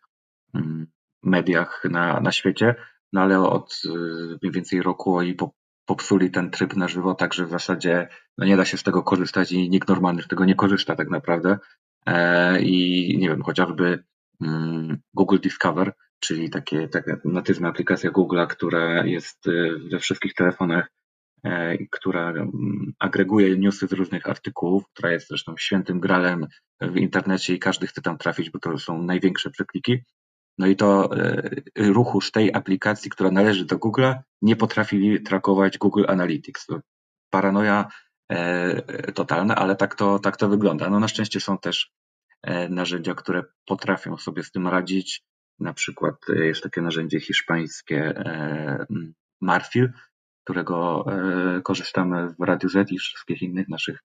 [0.55, 0.87] mm,
[1.23, 2.75] mediach na, na świecie,
[3.13, 3.83] no ale od
[4.43, 5.51] mniej więcej roku i po,
[5.87, 9.03] popsuli ten tryb na żywo, tak że w zasadzie no nie da się z tego
[9.03, 11.59] korzystać i nikt normalny z tego nie korzysta tak naprawdę.
[12.07, 14.05] E, I nie wiem, chociażby
[14.41, 20.91] mm, Google Discover, czyli takie, taka natywna aplikacja Google'a, która jest y, we wszystkich telefonach,
[21.45, 26.47] e, która mm, agreguje newsy z różnych artykułów, która jest zresztą świętym gralem
[26.81, 30.03] w internecie i każdy chce tam trafić, bo to są największe przekliki.
[30.59, 35.79] No i to e, ruchu z tej aplikacji, która należy do Google'a, nie potrafili trakować
[35.79, 36.67] Google Analytics.
[37.31, 37.89] Paranoja
[38.29, 40.91] e, totalna, ale tak to, tak to wygląda.
[40.91, 41.93] No na szczęście są też
[42.43, 45.23] e, narzędzia, które potrafią sobie z tym radzić.
[45.59, 48.25] Na przykład jest takie narzędzie hiszpańskie
[49.41, 49.93] Marfil,
[50.45, 51.05] którego
[51.65, 53.99] korzystamy w Radiu Z i wszystkich innych naszych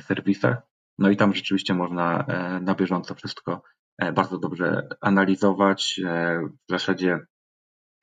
[0.00, 0.56] serwisach.
[0.98, 2.26] No i tam rzeczywiście można
[2.60, 3.62] na bieżąco wszystko
[3.98, 6.00] bardzo dobrze analizować.
[6.04, 7.20] E, w zasadzie,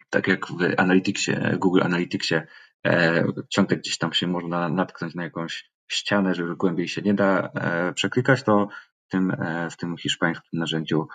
[0.09, 2.41] tak jak w Analyticsie, Google Analyticsie,
[2.87, 7.51] e, ciągle gdzieś tam się można natknąć na jakąś ścianę, że głębiej się nie da
[7.95, 8.67] przeklikać, to
[9.07, 9.35] w tym,
[9.71, 11.07] w tym hiszpańskim narzędziu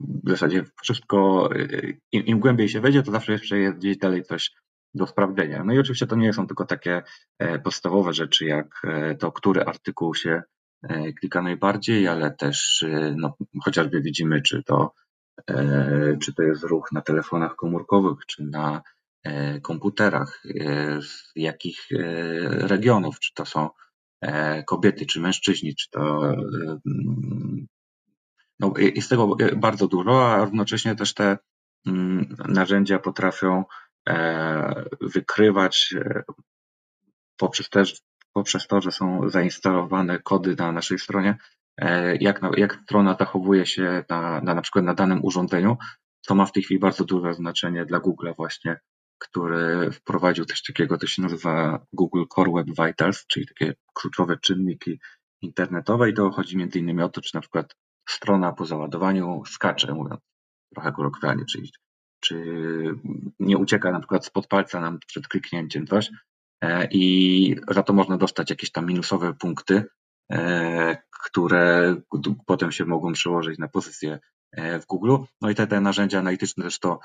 [0.00, 1.50] w zasadzie wszystko,
[2.12, 4.52] im, im głębiej się wejdzie, to zawsze jeszcze jest gdzieś dalej coś
[4.94, 5.64] do sprawdzenia.
[5.64, 7.02] No i oczywiście to nie są tylko takie
[7.64, 8.82] podstawowe rzeczy, jak
[9.18, 10.57] to, który artykuł się E,
[11.20, 14.92] klika najbardziej, ale też e, no, chociażby widzimy, czy to,
[15.50, 18.82] e, czy to jest ruch na telefonach komórkowych, czy na
[19.62, 20.42] komputerach,
[21.00, 21.86] z jakich
[22.50, 23.70] regionów, czy to są
[24.66, 26.32] kobiety, czy mężczyźni, czy to
[28.60, 31.38] no, jest tego bardzo dużo, a równocześnie też te
[31.86, 33.64] mm, narzędzia potrafią
[35.00, 35.94] wykrywać
[37.36, 38.00] poprzez też
[38.32, 41.38] poprzez to, że są zainstalowane kody na naszej stronie,
[41.76, 45.76] e, jak, jak strona zachowuje się na, na, na przykład na danym urządzeniu,
[46.26, 48.80] to ma w tej chwili bardzo duże znaczenie dla Google właśnie,
[49.18, 55.00] który wprowadził coś takiego, to się nazywa Google Core Web Vitals, czyli takie kluczowe czynniki
[55.40, 57.74] internetowe i to chodzi między innymi o to, czy na przykład
[58.08, 60.20] strona po załadowaniu skacze, mówiąc
[60.74, 61.70] trochę kolokwialnie, czyli
[62.20, 62.44] czy
[63.40, 66.10] nie ucieka na przykład spod palca nam przed kliknięciem coś,
[66.90, 69.84] i za to można dostać jakieś tam minusowe punkty,
[70.32, 71.96] e, które
[72.46, 74.18] potem się mogą przełożyć na pozycję
[74.52, 75.16] e, w Google.
[75.40, 76.98] No i te, te narzędzia analityczne też to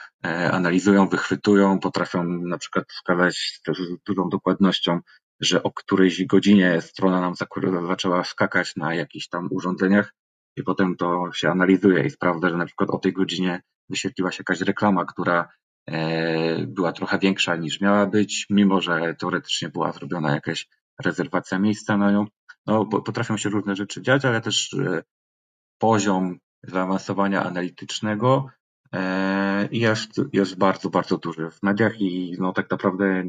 [0.52, 5.00] analizują, wychwytują, potrafią na przykład wskazać z dużą dokładnością,
[5.40, 7.34] że o którejś godzinie strona nam
[7.88, 10.14] zaczęła skakać na jakichś tam urządzeniach
[10.58, 14.38] i potem to się analizuje i sprawdza, że na przykład o tej godzinie wyświetliła się
[14.40, 15.63] jakaś reklama, która E,
[16.68, 20.68] była trochę większa niż miała być, mimo że teoretycznie była zrobiona jakaś
[21.04, 22.26] rezerwacja miejsca na nią.
[22.66, 25.04] No, potrafią się różne rzeczy dziać, ale też e,
[25.78, 28.50] poziom zaawansowania analitycznego
[29.72, 33.24] jest, jest bardzo, bardzo duży w mediach i no, tak naprawdę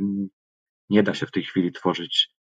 [0.91, 2.31] nie da się w tej chwili tworzyć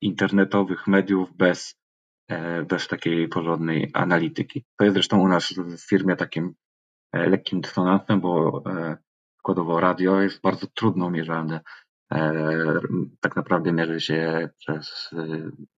[0.00, 1.74] internetowych mediów bez,
[2.68, 4.64] bez takiej porządnej analityki.
[4.76, 6.54] To jest zresztą u nas w firmie takim
[7.12, 8.62] lekkim dysonansem, bo
[9.36, 11.60] przykładowo radio jest bardzo trudno mierzalne.
[13.20, 15.10] Tak naprawdę mierzy się przez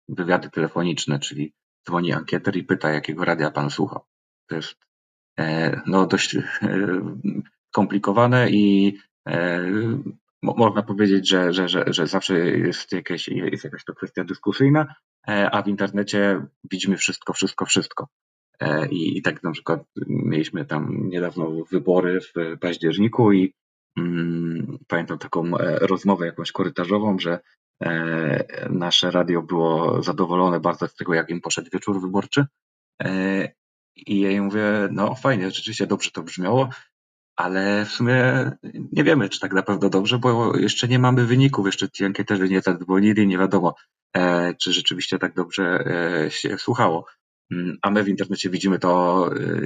[0.08, 1.54] wywiady telefoniczne, czyli
[1.86, 4.04] dzwoni ankieter i pyta, jakiego radia pan słuchał.
[4.48, 4.76] To jest
[5.86, 6.36] no, dość
[7.68, 8.96] skomplikowane i
[10.42, 14.94] można powiedzieć, że, że, że, że zawsze jest, jakieś, jest jakaś to kwestia dyskusyjna,
[15.26, 18.08] a w internecie widzimy wszystko, wszystko, wszystko.
[18.90, 23.54] I, I tak na przykład mieliśmy tam niedawno wybory w październiku i
[23.98, 27.40] mm, pamiętam taką e, rozmowę jakąś korytarzową, że
[27.82, 32.46] e, nasze radio było zadowolone bardzo z tego, jak im poszedł wieczór wyborczy.
[33.02, 33.48] E,
[33.96, 36.68] I ja jej mówię, no fajnie, rzeczywiście dobrze to brzmiało,
[37.36, 38.50] ale w sumie
[38.92, 42.48] nie wiemy, czy tak na pewno dobrze, bo jeszcze nie mamy wyników, jeszcze ci ankieterzy
[42.48, 43.74] nie zadzwonili, nie wiadomo,
[44.16, 47.06] e, czy rzeczywiście tak dobrze e, się słuchało.
[47.52, 49.60] Mm, a my w internecie widzimy to e,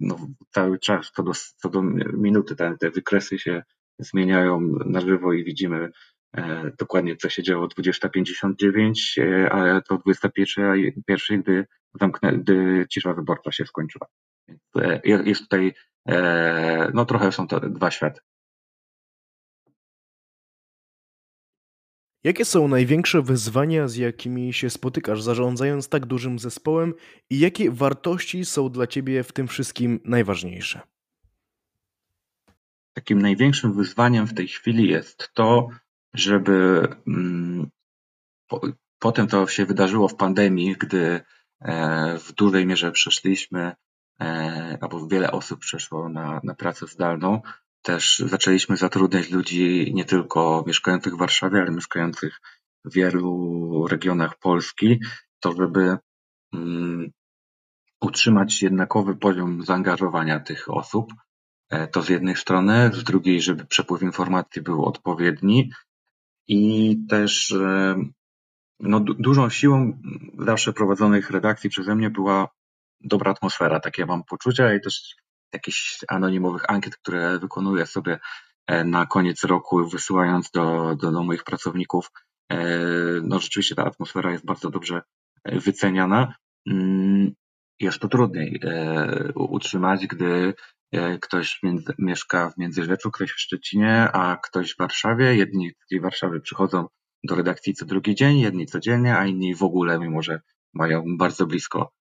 [0.00, 0.18] no,
[0.50, 1.82] cały czas, co do, co do
[2.12, 3.62] minuty, te, te wykresy się
[3.98, 5.90] zmieniają na żywo i widzimy
[6.36, 11.66] e, dokładnie, co się działo o 20.59, e, ale to 21.01, gdy,
[12.00, 14.06] zamknę, gdy cisza wyborcza się skończyła.
[14.76, 15.74] E, jest tutaj
[16.94, 18.20] no trochę są to dwa światy.
[22.24, 26.94] Jakie są największe wyzwania, z jakimi się spotykasz zarządzając tak dużym zespołem
[27.30, 30.80] i jakie wartości są dla ciebie w tym wszystkim najważniejsze?
[32.94, 35.68] Takim największym wyzwaniem w tej chwili jest to,
[36.14, 37.70] żeby mm,
[38.48, 38.60] po,
[38.98, 41.20] potem to się wydarzyło w pandemii, gdy
[41.60, 43.72] e, w dużej mierze przeszliśmy
[44.22, 47.40] E, albo wiele osób przeszło na, na pracę zdalną.
[47.82, 52.40] Też zaczęliśmy zatrudniać ludzi nie tylko mieszkających w Warszawie, ale mieszkających
[52.84, 55.00] w wielu regionach Polski,
[55.40, 55.96] to żeby
[56.52, 57.10] um,
[58.00, 61.12] utrzymać jednakowy poziom zaangażowania tych osób.
[61.70, 65.70] E, to z jednej strony, z drugiej, żeby przepływ informacji był odpowiedni
[66.48, 67.96] i też e,
[68.80, 70.00] no, dużą siłą
[70.38, 72.48] zawsze prowadzonych redakcji przeze mnie była
[73.00, 75.16] dobra atmosfera, takie mam poczucia i też
[75.52, 78.18] jakichś anonimowych ankiet, które wykonuję sobie
[78.66, 82.10] e, na koniec roku, wysyłając do, do, do moich pracowników.
[82.52, 82.58] E,
[83.22, 85.02] no rzeczywiście ta atmosfera jest bardzo dobrze
[85.44, 86.34] e, wyceniana.
[86.70, 87.32] Mm,
[87.80, 88.60] jest to trudniej
[89.34, 90.54] utrzymać, gdy
[91.20, 91.60] ktoś
[91.98, 95.36] mieszka w Międzyrzeczu, ktoś w Szczecinie, a ktoś w Warszawie.
[95.36, 96.86] Jedni z tej Warszawy przychodzą
[97.24, 100.40] do redakcji co drugi dzień, jedni codziennie, a inni w ogóle, mimo że
[100.74, 101.92] mają bardzo blisko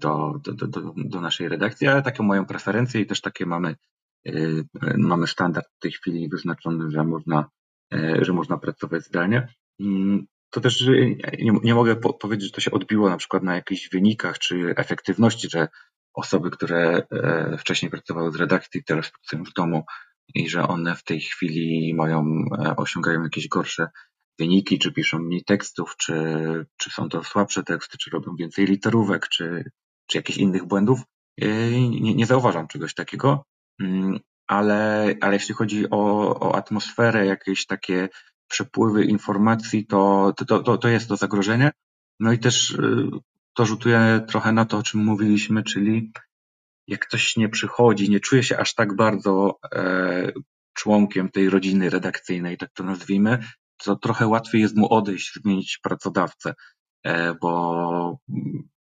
[0.00, 3.76] do, do, do, do naszej redakcji, ale taką moją preferencję i też takie mamy,
[4.26, 4.32] e,
[4.96, 7.50] mamy standard w tej chwili wyznaczony, że można,
[7.94, 9.48] e, że można pracować zdalnie.
[9.80, 10.86] Mm, to też
[11.38, 14.74] nie, nie mogę po, powiedzieć, że to się odbiło na przykład na jakichś wynikach czy
[14.76, 15.68] efektywności, że
[16.14, 17.02] osoby, które
[17.58, 19.84] wcześniej pracowały z redakcji, teraz pracują w domu
[20.34, 22.44] i że one w tej chwili mają,
[22.76, 23.86] osiągają jakieś gorsze
[24.38, 26.14] wyniki, czy piszą mniej tekstów, czy,
[26.76, 29.70] czy są to słabsze teksty, czy robią więcej literówek, czy,
[30.06, 31.00] czy jakichś innych błędów.
[31.38, 33.44] Nie, nie zauważam czegoś takiego,
[33.80, 36.00] mm, ale, ale jeśli chodzi o,
[36.40, 38.08] o atmosferę, jakieś takie
[38.48, 41.72] przepływy informacji, to, to, to, to jest to zagrożenie.
[42.20, 43.08] No i też y,
[43.54, 46.12] to rzutuje trochę na to, o czym mówiliśmy, czyli
[46.86, 50.32] jak ktoś nie przychodzi, nie czuje się aż tak bardzo e,
[50.74, 53.38] członkiem tej rodziny redakcyjnej, tak to nazwijmy,
[53.84, 56.54] to trochę łatwiej jest mu odejść, zmienić pracodawcę,
[57.04, 58.18] e, bo,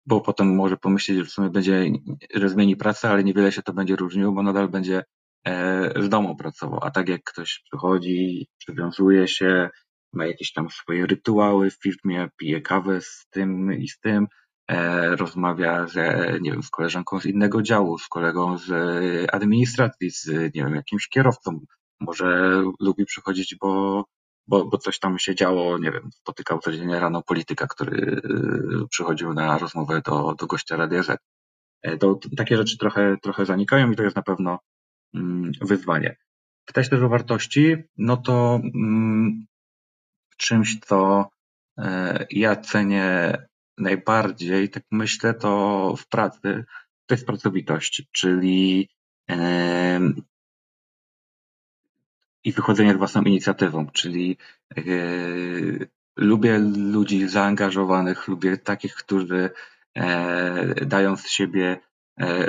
[0.05, 1.86] bo potem może pomyśleć, że w sumie będzie,
[2.33, 5.04] że zmieni pracę, ale niewiele się to będzie różniło, bo nadal będzie
[5.95, 6.79] z e, domu pracował.
[6.83, 9.69] A tak jak ktoś przychodzi, przywiązuje się,
[10.13, 14.27] ma jakieś tam swoje rytuały w firmie, pije kawę z tym i z tym,
[14.67, 15.95] e, rozmawia z,
[16.41, 18.71] nie wiem, z koleżanką z innego działu, z kolegą z
[19.31, 21.60] administracji, z nie wiem, jakimś kierowcą.
[22.00, 24.04] Może lubi przychodzić, bo
[24.48, 28.21] bo, bo coś tam się działo, nie wiem, spotykał codziennie rano polityka, który
[28.83, 31.21] y, przychodził na rozmowę do, do gościa Radia Z.
[31.81, 34.60] E, to, takie rzeczy trochę, trochę zanikają i to jest na pewno
[35.13, 36.17] mm, wyzwanie.
[36.65, 39.45] Pytać też o wartości, no to mm,
[40.37, 41.29] czymś, co
[41.77, 43.37] e, ja cenię
[43.77, 46.65] najbardziej, tak myślę, to w pracy,
[47.06, 48.89] to jest pracowitość, czyli
[52.48, 54.37] i wychodzenie z własną inicjatywą, czyli
[54.77, 54.81] e,
[56.15, 56.60] lubię
[56.93, 59.50] ludzi zaangażowanych, lubię takich, którzy
[60.85, 61.79] dają z siebie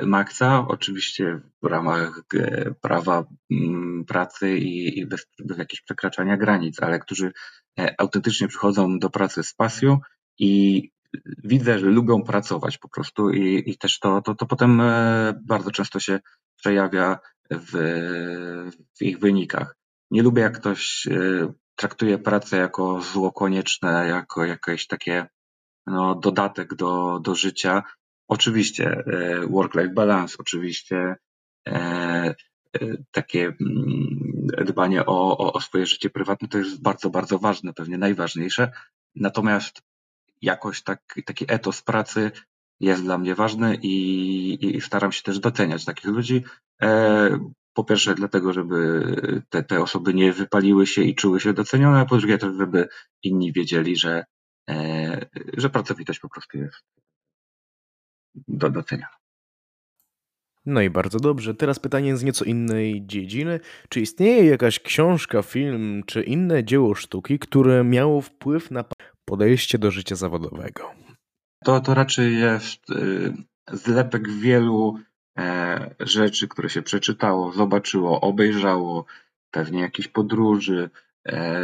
[0.03, 2.23] maksa, oczywiście w ramach
[2.81, 7.33] prawa mm, pracy i bez, bez jakiegoś przekraczania granic, ale którzy
[7.99, 9.99] autentycznie przychodzą do pracy z pasją
[10.39, 10.83] i
[11.45, 14.83] widzę, że lubią pracować po prostu i, i też to, to, to potem
[15.43, 16.21] bardzo często się
[16.57, 17.19] przejawia
[17.51, 17.73] w,
[18.99, 19.78] w ich wynikach.
[20.11, 25.27] Nie lubię, jak ktoś e, traktuje pracę jako zło konieczne, jako jakieś takie
[25.87, 27.83] no, dodatek do, do życia.
[28.29, 31.17] Oczywiście e, work-life balance, oczywiście
[31.69, 32.35] e,
[33.11, 37.99] takie mm, dbanie o, o, o swoje życie prywatne to jest bardzo, bardzo ważne, pewnie
[37.99, 38.73] najważniejsze.
[39.15, 39.83] Natomiast
[40.43, 42.31] jakoś tak, taki etos pracy
[42.81, 46.45] jest dla mnie ważny i, i staram się też doceniać takich ludzi.
[47.79, 49.03] Po pierwsze dlatego, żeby
[49.49, 52.89] te, te osoby nie wypaliły się i czuły się docenione, a po drugie też, żeby
[53.23, 54.25] inni wiedzieli, że,
[54.71, 55.27] e,
[55.57, 56.85] że pracowitość po prostu jest
[58.49, 59.17] do doceniania.
[60.67, 61.55] No i bardzo dobrze.
[61.55, 63.61] Teraz pytanie z nieco innej dziedziny.
[63.89, 68.85] Czy istnieje jakaś książka, film czy inne dzieło sztuki, które miało wpływ na
[69.25, 70.91] podejście do życia zawodowego?
[71.65, 73.33] To, to raczej jest y,
[73.73, 74.99] zlepek wielu
[76.01, 79.05] rzeczy, które się przeczytało, zobaczyło, obejrzało,
[79.51, 80.91] pewnie jakieś podróży.
[81.29, 81.63] E,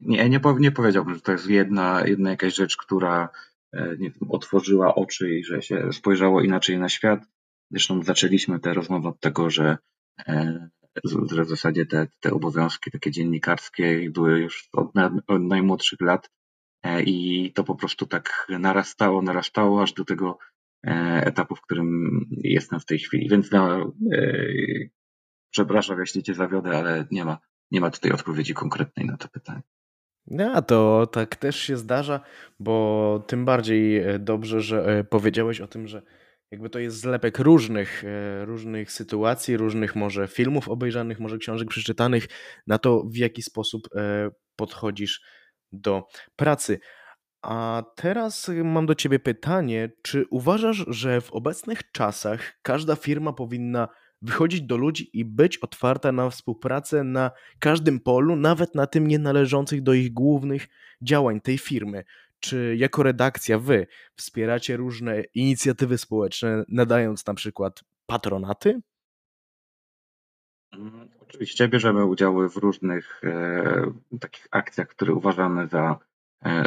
[0.00, 3.28] nie, nie, nie powiedziałbym, że to jest jedna, jedna jakaś rzecz, która
[3.72, 7.20] e, nie otworzyła oczy i że się spojrzało inaczej na świat.
[7.70, 9.78] Zresztą zaczęliśmy tę rozmowę od tego, że,
[11.30, 14.90] że w zasadzie te, te obowiązki takie dziennikarskie były już od,
[15.26, 16.28] od najmłodszych lat
[16.82, 20.51] E, i to po prostu tak narastało, narastało aż do tego e,
[20.84, 23.28] etapu, w którym jestem w tej chwili.
[23.28, 24.42] Więc no, e,
[25.50, 27.38] przepraszam, jeśli cię zawiodę, ale nie ma,
[27.70, 29.62] nie ma tutaj odpowiedzi konkretnej na to pytanie.
[30.26, 32.20] No, to tak też się zdarza,
[32.60, 36.02] bo tym bardziej dobrze, że powiedziałeś o tym, że
[36.50, 38.04] jakby to jest zlepek różnych,
[38.44, 42.28] różnych sytuacji, różnych może filmów obejrzanych, może książek przeczytanych,
[42.66, 43.88] na to w jaki sposób
[44.56, 45.22] podchodzisz
[45.72, 46.06] do
[46.36, 46.78] pracy.
[47.42, 53.88] A teraz mam do Ciebie pytanie, czy uważasz, że w obecnych czasach każda firma powinna
[54.22, 59.18] wychodzić do ludzi i być otwarta na współpracę na każdym polu, nawet na tym nie
[59.18, 60.68] należących do ich głównych
[61.02, 62.04] działań tej firmy?
[62.40, 63.86] Czy jako redakcja Wy
[64.16, 68.80] wspieracie różne inicjatywy społeczne, nadając na przykład patronaty?
[70.72, 75.98] Mm, oczywiście bierzemy udziały w różnych e, takich akcjach, które uważamy za,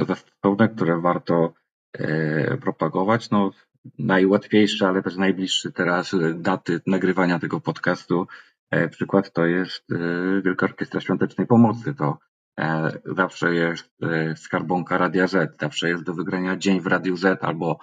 [0.08, 1.54] za stosowne, które warto
[1.94, 3.30] e, propagować.
[3.30, 3.52] No,
[4.00, 8.28] najłatwiejsze, ale też najbliższy teraz daty nagrywania tego podcastu.
[8.72, 11.94] E, przykład to jest e, Wielka Orkiestra Świątecznej Pomocy.
[11.94, 12.18] To
[12.60, 17.44] e, zawsze jest e, skarbonka Radia Z, zawsze jest do wygrania dzień w Radiu Z
[17.44, 17.80] albo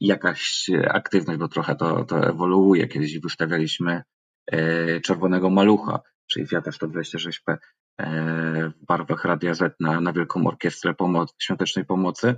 [0.00, 2.88] jakaś aktywność, bo trochę to, to ewoluuje.
[2.88, 4.02] Kiedyś wystawialiśmy
[4.46, 7.58] E, czerwonego malucha, czyli Fiata 126P e,
[7.98, 12.34] w barwach Radia Z na, na Wielką Orkiestrę Pomoc, Świątecznej Pomocy.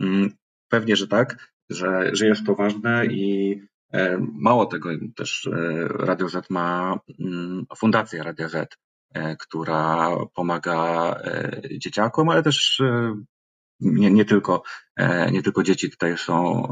[0.00, 0.30] Mm,
[0.68, 3.54] pewnie, że tak, że, że jest to ważne i
[3.92, 5.48] e, mało tego też
[5.84, 8.76] Radio Z ma mm, Fundację Radio Z,
[9.38, 11.14] która pomaga
[11.78, 12.82] dzieciakom, ale też
[13.80, 14.62] nie, nie, tylko,
[15.32, 16.68] nie tylko dzieci tutaj są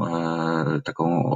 [0.83, 1.35] taką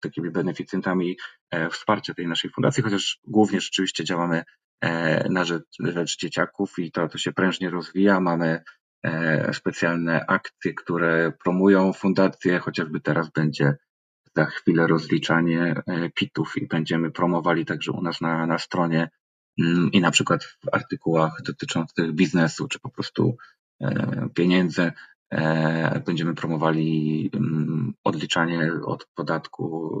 [0.00, 1.16] takimi beneficjentami
[1.50, 4.44] e, wsparcia tej naszej fundacji, chociaż głównie rzeczywiście działamy e,
[5.30, 8.20] na rzecz, rzecz dzieciaków i to, to się prężnie rozwija.
[8.20, 8.62] Mamy
[9.02, 13.76] e, specjalne akcje, które promują fundację, chociażby teraz będzie
[14.36, 15.82] za chwilę rozliczanie
[16.14, 19.10] PIT-ów i będziemy promowali także u nas na, na stronie
[19.60, 23.36] mm, i na przykład w artykułach dotyczących biznesu, czy po prostu
[24.34, 24.92] pieniędzy,
[25.30, 29.92] E, będziemy promowali mm, odliczanie od podatku,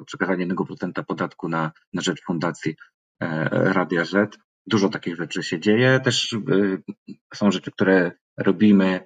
[0.00, 2.70] e, przekazanie 1% podatku na, na rzecz fundacji.
[2.70, 2.95] e,
[3.50, 4.38] Radia Z.
[4.66, 6.00] Dużo takich rzeczy się dzieje.
[6.00, 6.36] Też
[7.34, 9.00] są rzeczy, które robimy,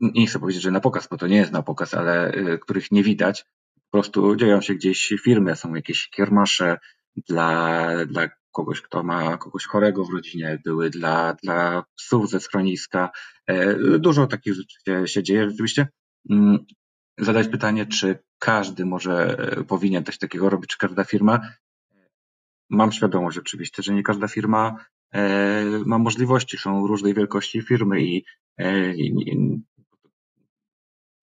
[0.00, 3.02] nie chcę powiedzieć, że na pokaz, bo to nie jest na pokaz, ale których nie
[3.02, 3.44] widać.
[3.74, 6.78] Po prostu dzieją się gdzieś firmy, są jakieś kiermasze
[7.28, 13.10] dla, dla kogoś, kto ma kogoś chorego w rodzinie, były dla, dla psów ze schroniska.
[13.46, 15.88] E, dużo takich rzeczy się, się dzieje rzeczywiście.
[16.30, 16.58] Mm,
[17.18, 21.40] zadać pytanie, czy każdy może, e, powinien coś takiego robić, czy każda firma.
[22.70, 28.24] Mam świadomość oczywiście, że nie każda firma e, ma możliwości, są różnej wielkości firmy i,
[28.58, 29.36] i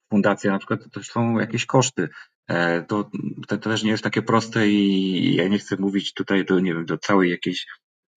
[0.10, 2.10] fundacja na przykład to są jakieś koszty.
[2.48, 3.10] E, to,
[3.48, 6.86] to też nie jest takie proste i ja nie chcę mówić tutaj do, nie wiem,
[6.86, 7.68] do całej jakiejś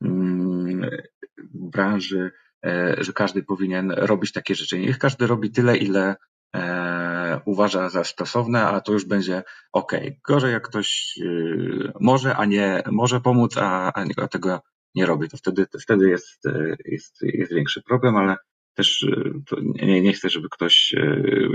[0.03, 0.91] mm,
[1.55, 2.31] branży
[2.99, 4.79] że każdy powinien robić takie rzeczy.
[4.79, 6.17] Niech każdy robi tyle, ile
[7.45, 9.43] uważa za stosowne, a to już będzie
[9.73, 9.93] ok.
[10.29, 11.19] Gorzej jak ktoś
[12.01, 14.61] może, a nie może pomóc, a, a tego
[14.95, 16.45] nie robi, to wtedy, to wtedy jest,
[16.85, 18.37] jest, jest większy problem, ale
[18.75, 19.07] też
[19.63, 20.95] nie, nie chcę, żeby ktoś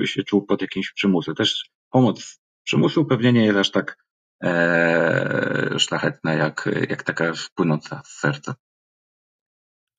[0.05, 1.35] się czuł pod jakimś przymusem.
[1.35, 3.97] Też pomoc przymusu pewnie nie jest aż tak
[4.43, 8.55] e, szlachetna, jak, jak taka płynąca z serca.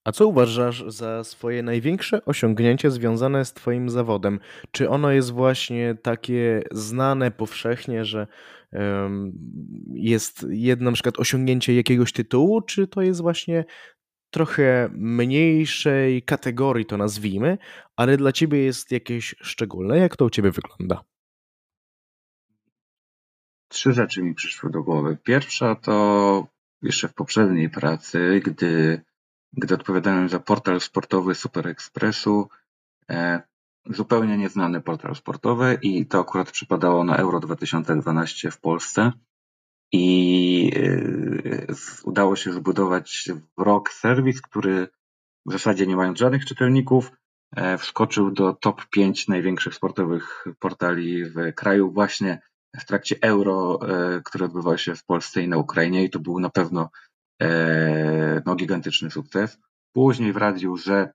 [0.05, 4.41] A co uważasz za swoje największe osiągnięcie związane z Twoim zawodem?
[4.71, 8.27] Czy ono jest właśnie takie znane powszechnie, że
[8.73, 9.33] um,
[9.95, 13.65] jest jedno na przykład osiągnięcie jakiegoś tytułu, czy to jest właśnie
[14.31, 17.59] trochę mniejszej kategorii, to nazwijmy,
[17.97, 19.99] ale dla Ciebie jest jakieś szczególne?
[19.99, 21.05] Jak to u Ciebie wygląda?
[23.69, 25.19] Trzy rzeczy mi przyszły do głowy.
[25.25, 26.47] Pierwsza to
[26.83, 29.03] jeszcze w poprzedniej pracy, gdy,
[29.57, 32.49] gdy odpowiadałem za portal sportowy Super Expressu,
[33.11, 33.43] e,
[33.87, 39.13] zupełnie nieznany portal sportowy i to akurat przypadało na Euro 2012 w Polsce.
[39.93, 41.75] I e,
[42.05, 44.89] udało się zbudować w rok serwis, który
[45.47, 47.13] w zasadzie nie mając żadnych czytelników,
[47.57, 52.43] e, wskoczył do top 5 największych sportowych portali w kraju właśnie
[52.81, 53.79] w trakcie euro,
[54.25, 56.91] które odbywało się w Polsce i na Ukrainie i to był na pewno
[58.47, 59.59] no, gigantyczny sukces.
[59.93, 61.15] Później w Radiu Z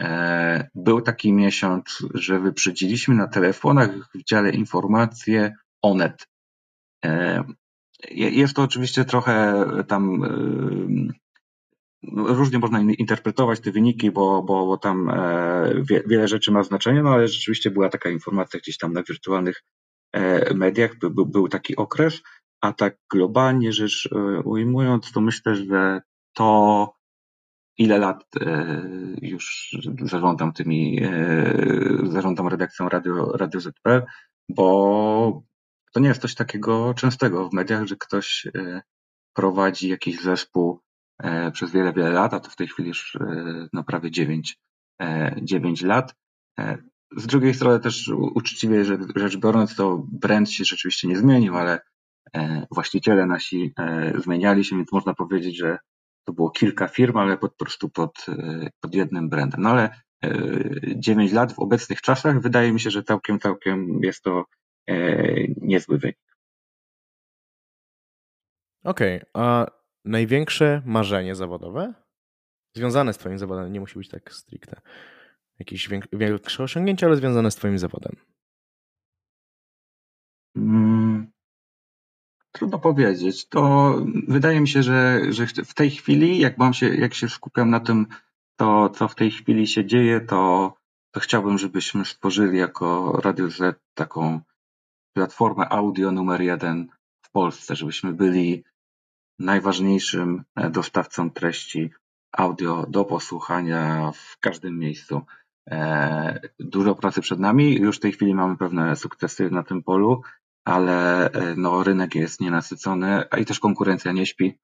[0.00, 6.26] e, był taki miesiąc, że wyprzedziliśmy na telefonach w dziale informacje Onet.
[8.10, 10.22] Jest to oczywiście trochę tam
[12.12, 15.12] różnie można interpretować te wyniki, bo, bo, bo tam
[15.84, 19.62] wiele rzeczy ma znaczenie, no ale rzeczywiście była taka informacja gdzieś tam na wirtualnych
[20.12, 22.22] E, mediach by, by, był taki okres,
[22.60, 26.00] a tak globalnie rzecz e, ujmując, to myślę, że
[26.34, 26.92] to
[27.78, 28.82] ile lat e,
[29.22, 31.00] już zarządzam tymi,
[32.02, 34.06] zarządzam redakcją Radio, Radio ZP,
[34.48, 35.42] bo
[35.92, 38.46] to nie jest coś takiego częstego w mediach, że ktoś
[39.34, 40.80] prowadzi jakiś zespół
[41.52, 43.18] przez wiele, wiele lat, a to w tej chwili już
[43.72, 44.58] no prawie 9,
[45.42, 46.14] 9 lat.
[47.16, 48.84] Z drugiej strony też uczciwie
[49.16, 51.80] rzecz biorąc, to brand się rzeczywiście nie zmienił, ale e,
[52.70, 55.78] właściciele nasi e, zmieniali się, więc można powiedzieć, że
[56.24, 59.62] to było kilka firm, ale po prostu pod, e, pod jednym brandem.
[59.62, 59.90] No ale
[60.96, 64.44] 9 lat w obecnych czasach wydaje mi się, że całkiem, całkiem jest to
[65.56, 66.36] niezły wynik.
[68.84, 69.66] Okej, okay, a
[70.04, 71.94] największe marzenie zawodowe?
[72.74, 74.80] Związane z Twoim zawodem, nie musi być tak stricte
[75.58, 78.16] jakieś większe osiągnięcia, ale związane z Twoim zawodem?
[82.58, 83.48] Trudno powiedzieć.
[83.48, 83.94] To
[84.28, 87.80] wydaje mi się, że, że w tej chwili, jak mam się, jak się skupiam na
[87.80, 88.06] tym,
[88.56, 90.74] to co w tej chwili się dzieje, to,
[91.10, 94.40] to chciałbym, żebyśmy stworzyli jako Radio Z taką
[95.12, 96.88] platformę audio numer jeden
[97.22, 98.64] w Polsce, żebyśmy byli
[99.38, 101.90] najważniejszym dostawcą treści
[102.32, 105.22] audio do posłuchania w każdym miejscu.
[105.70, 107.74] E, dużo pracy przed nami.
[107.74, 110.22] Już w tej chwili mamy pewne sukcesy na tym polu,
[110.68, 114.58] ale e, no, rynek jest nienasycony, a i też konkurencja nie śpi,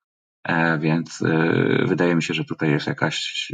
[0.45, 1.23] e, więc
[1.87, 3.49] wydaje mi się, że tutaj jest jakaś,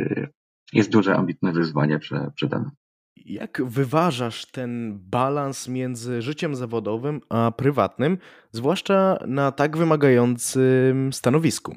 [0.73, 1.99] jest duże ambitne wyzwanie
[2.35, 2.71] przede mną.
[3.17, 8.19] Jak wyważasz ten balans między życiem zawodowym a prywatnym,
[8.53, 11.77] zwłaszcza na tak wymagającym stanowisku?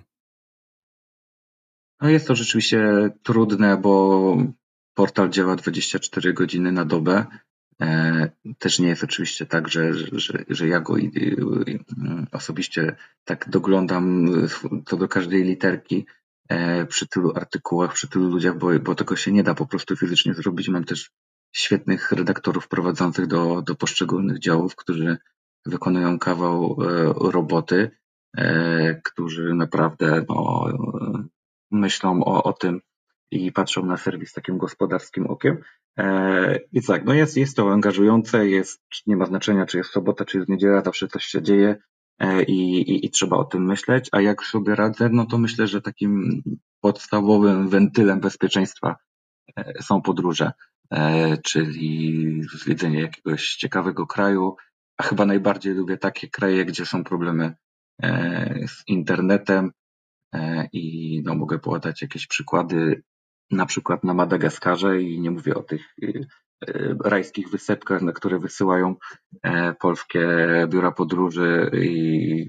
[2.02, 4.38] No jest to rzeczywiście trudne, bo
[4.94, 7.26] Portal działa 24 godziny na dobę.
[7.84, 8.30] E,
[8.60, 10.96] też nie jest oczywiście tak, że, że, że ja go
[12.32, 14.28] osobiście tak doglądam
[14.86, 16.06] co do każdej literki
[16.50, 19.96] e, przy tylu artykułach, przy tylu ludziach, bo, bo tego się nie da po prostu
[19.96, 20.70] fizycznie zrobić.
[20.70, 21.12] Mam też
[21.56, 25.18] świetnych redaktorów prowadzących do, do poszczególnych działów, którzy
[25.66, 27.92] wykonują kawał e, roboty,
[29.04, 30.66] którzy naprawdę no,
[31.72, 32.82] myślą o, o tym,
[33.32, 35.58] i patrzą na serwis takim gospodarskim okiem.
[36.00, 40.26] E, więc tak, no jest, jest to angażujące, jest, nie ma znaczenia, czy jest sobota,
[40.26, 41.76] czy jest niedziela, zawsze coś się dzieje
[42.20, 44.10] e, i, i, i trzeba o tym myśleć.
[44.12, 46.42] A jak sobie radzę, no to myślę, że takim
[46.82, 48.96] podstawowym wentylem bezpieczeństwa
[49.58, 50.52] e, są podróże,
[51.44, 54.56] czyli zwiedzenie jakiegoś ciekawego kraju,
[54.98, 57.56] a chyba najbardziej lubię takie kraje, gdzie są problemy
[58.68, 59.72] z internetem,
[60.74, 63.04] i no, mogę podać jakieś przykłady
[63.56, 66.28] na przykład na Madagaskarze i nie mówię o tych y,
[66.70, 68.96] y, rajskich wysepkach, na które wysyłają
[69.44, 70.28] e, polskie
[70.70, 72.46] biura podróży i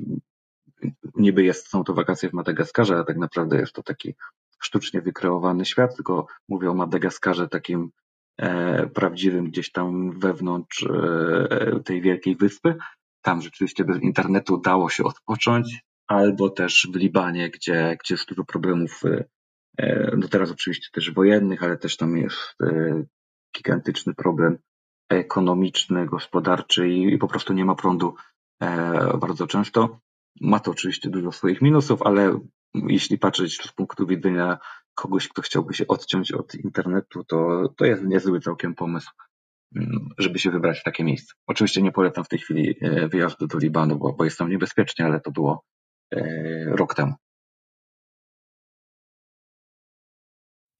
[1.14, 4.14] niby jest, są to wakacje w Madagaskarze, a tak naprawdę jest to taki
[4.62, 7.90] sztucznie wykreowany świat, tylko mówię o Madagaskarze takim
[8.38, 12.76] e, prawdziwym gdzieś tam wewnątrz e, tej wielkiej wyspy.
[13.22, 18.44] Tam rzeczywiście bez internetu dało się odpocząć, albo też w Libanie, gdzie, gdzie jest dużo
[18.44, 19.02] problemów,
[20.16, 23.04] no teraz oczywiście też wojennych, ale też tam jest e,
[23.56, 24.58] gigantyczny problem
[25.08, 28.14] ekonomiczny, gospodarczy i, po prostu nie ma prądu
[29.20, 30.00] bardzo często.
[30.40, 32.40] Ma to oczywiście dużo swoich minusów, ale
[32.74, 34.58] jeśli patrzeć z punktu widzenia
[34.94, 39.10] kogoś, kto chciałby się odciąć od internetu, to, to jest niezły całkiem pomysł,
[39.76, 41.34] mm, żeby się wybrać w takie miejsce.
[41.46, 42.74] Oczywiście nie polecam w tej chwili
[43.10, 45.64] wyjazdu do Libanu, bo, bo jest tam niebezpiecznie, ale to było
[46.14, 47.14] E, rok temu.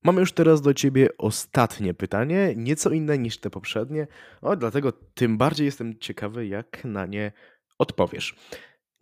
[0.05, 4.07] Mamy już teraz do ciebie ostatnie pytanie, nieco inne niż te poprzednie,
[4.43, 7.33] o, dlatego tym bardziej jestem ciekawy, jak na nie
[7.79, 8.37] odpowiesz.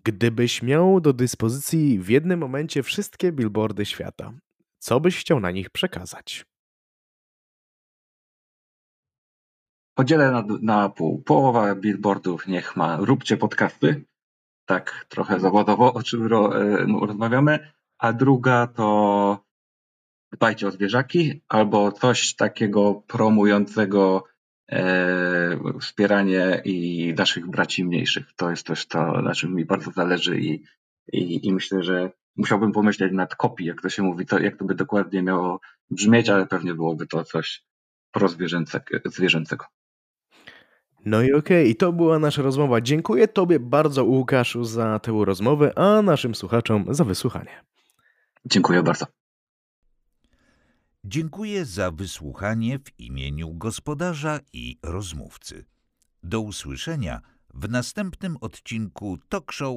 [0.04, 4.32] Gdybyś miał do dyspozycji w jednym momencie wszystkie billboardy świata,
[4.78, 6.46] co byś chciał na nich przekazać?
[9.94, 11.22] Podzielę na, na pół.
[11.22, 14.04] Połowa billboardów niech ma róbcie podcasty,
[14.66, 16.28] tak trochę zawodowo, o czym e,
[16.86, 19.51] no, rozmawiamy, a druga to
[20.32, 24.24] dbajcie o zwierzaki, albo coś takiego promującego
[24.72, 28.26] e, wspieranie i naszych braci mniejszych.
[28.36, 30.64] To jest też to, na czym mi bardzo zależy i,
[31.12, 34.64] i, i myślę, że musiałbym pomyśleć nad kopii, jak to się mówi, to, jak to
[34.64, 35.60] by dokładnie miało
[35.90, 37.64] brzmieć, ale pewnie byłoby to coś
[38.12, 39.64] prozwierzęcego.
[41.04, 42.80] No i okej, i to była nasza rozmowa.
[42.80, 47.64] Dziękuję Tobie bardzo, Łukaszu, za tę rozmowę, a naszym słuchaczom za wysłuchanie.
[48.44, 49.06] Dziękuję bardzo.
[51.04, 55.64] Dziękuję za wysłuchanie w imieniu gospodarza i rozmówcy.
[56.22, 57.20] Do usłyszenia
[57.54, 59.76] w następnym odcinku talk show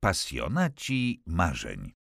[0.00, 1.92] Pasjonaci Marzeń.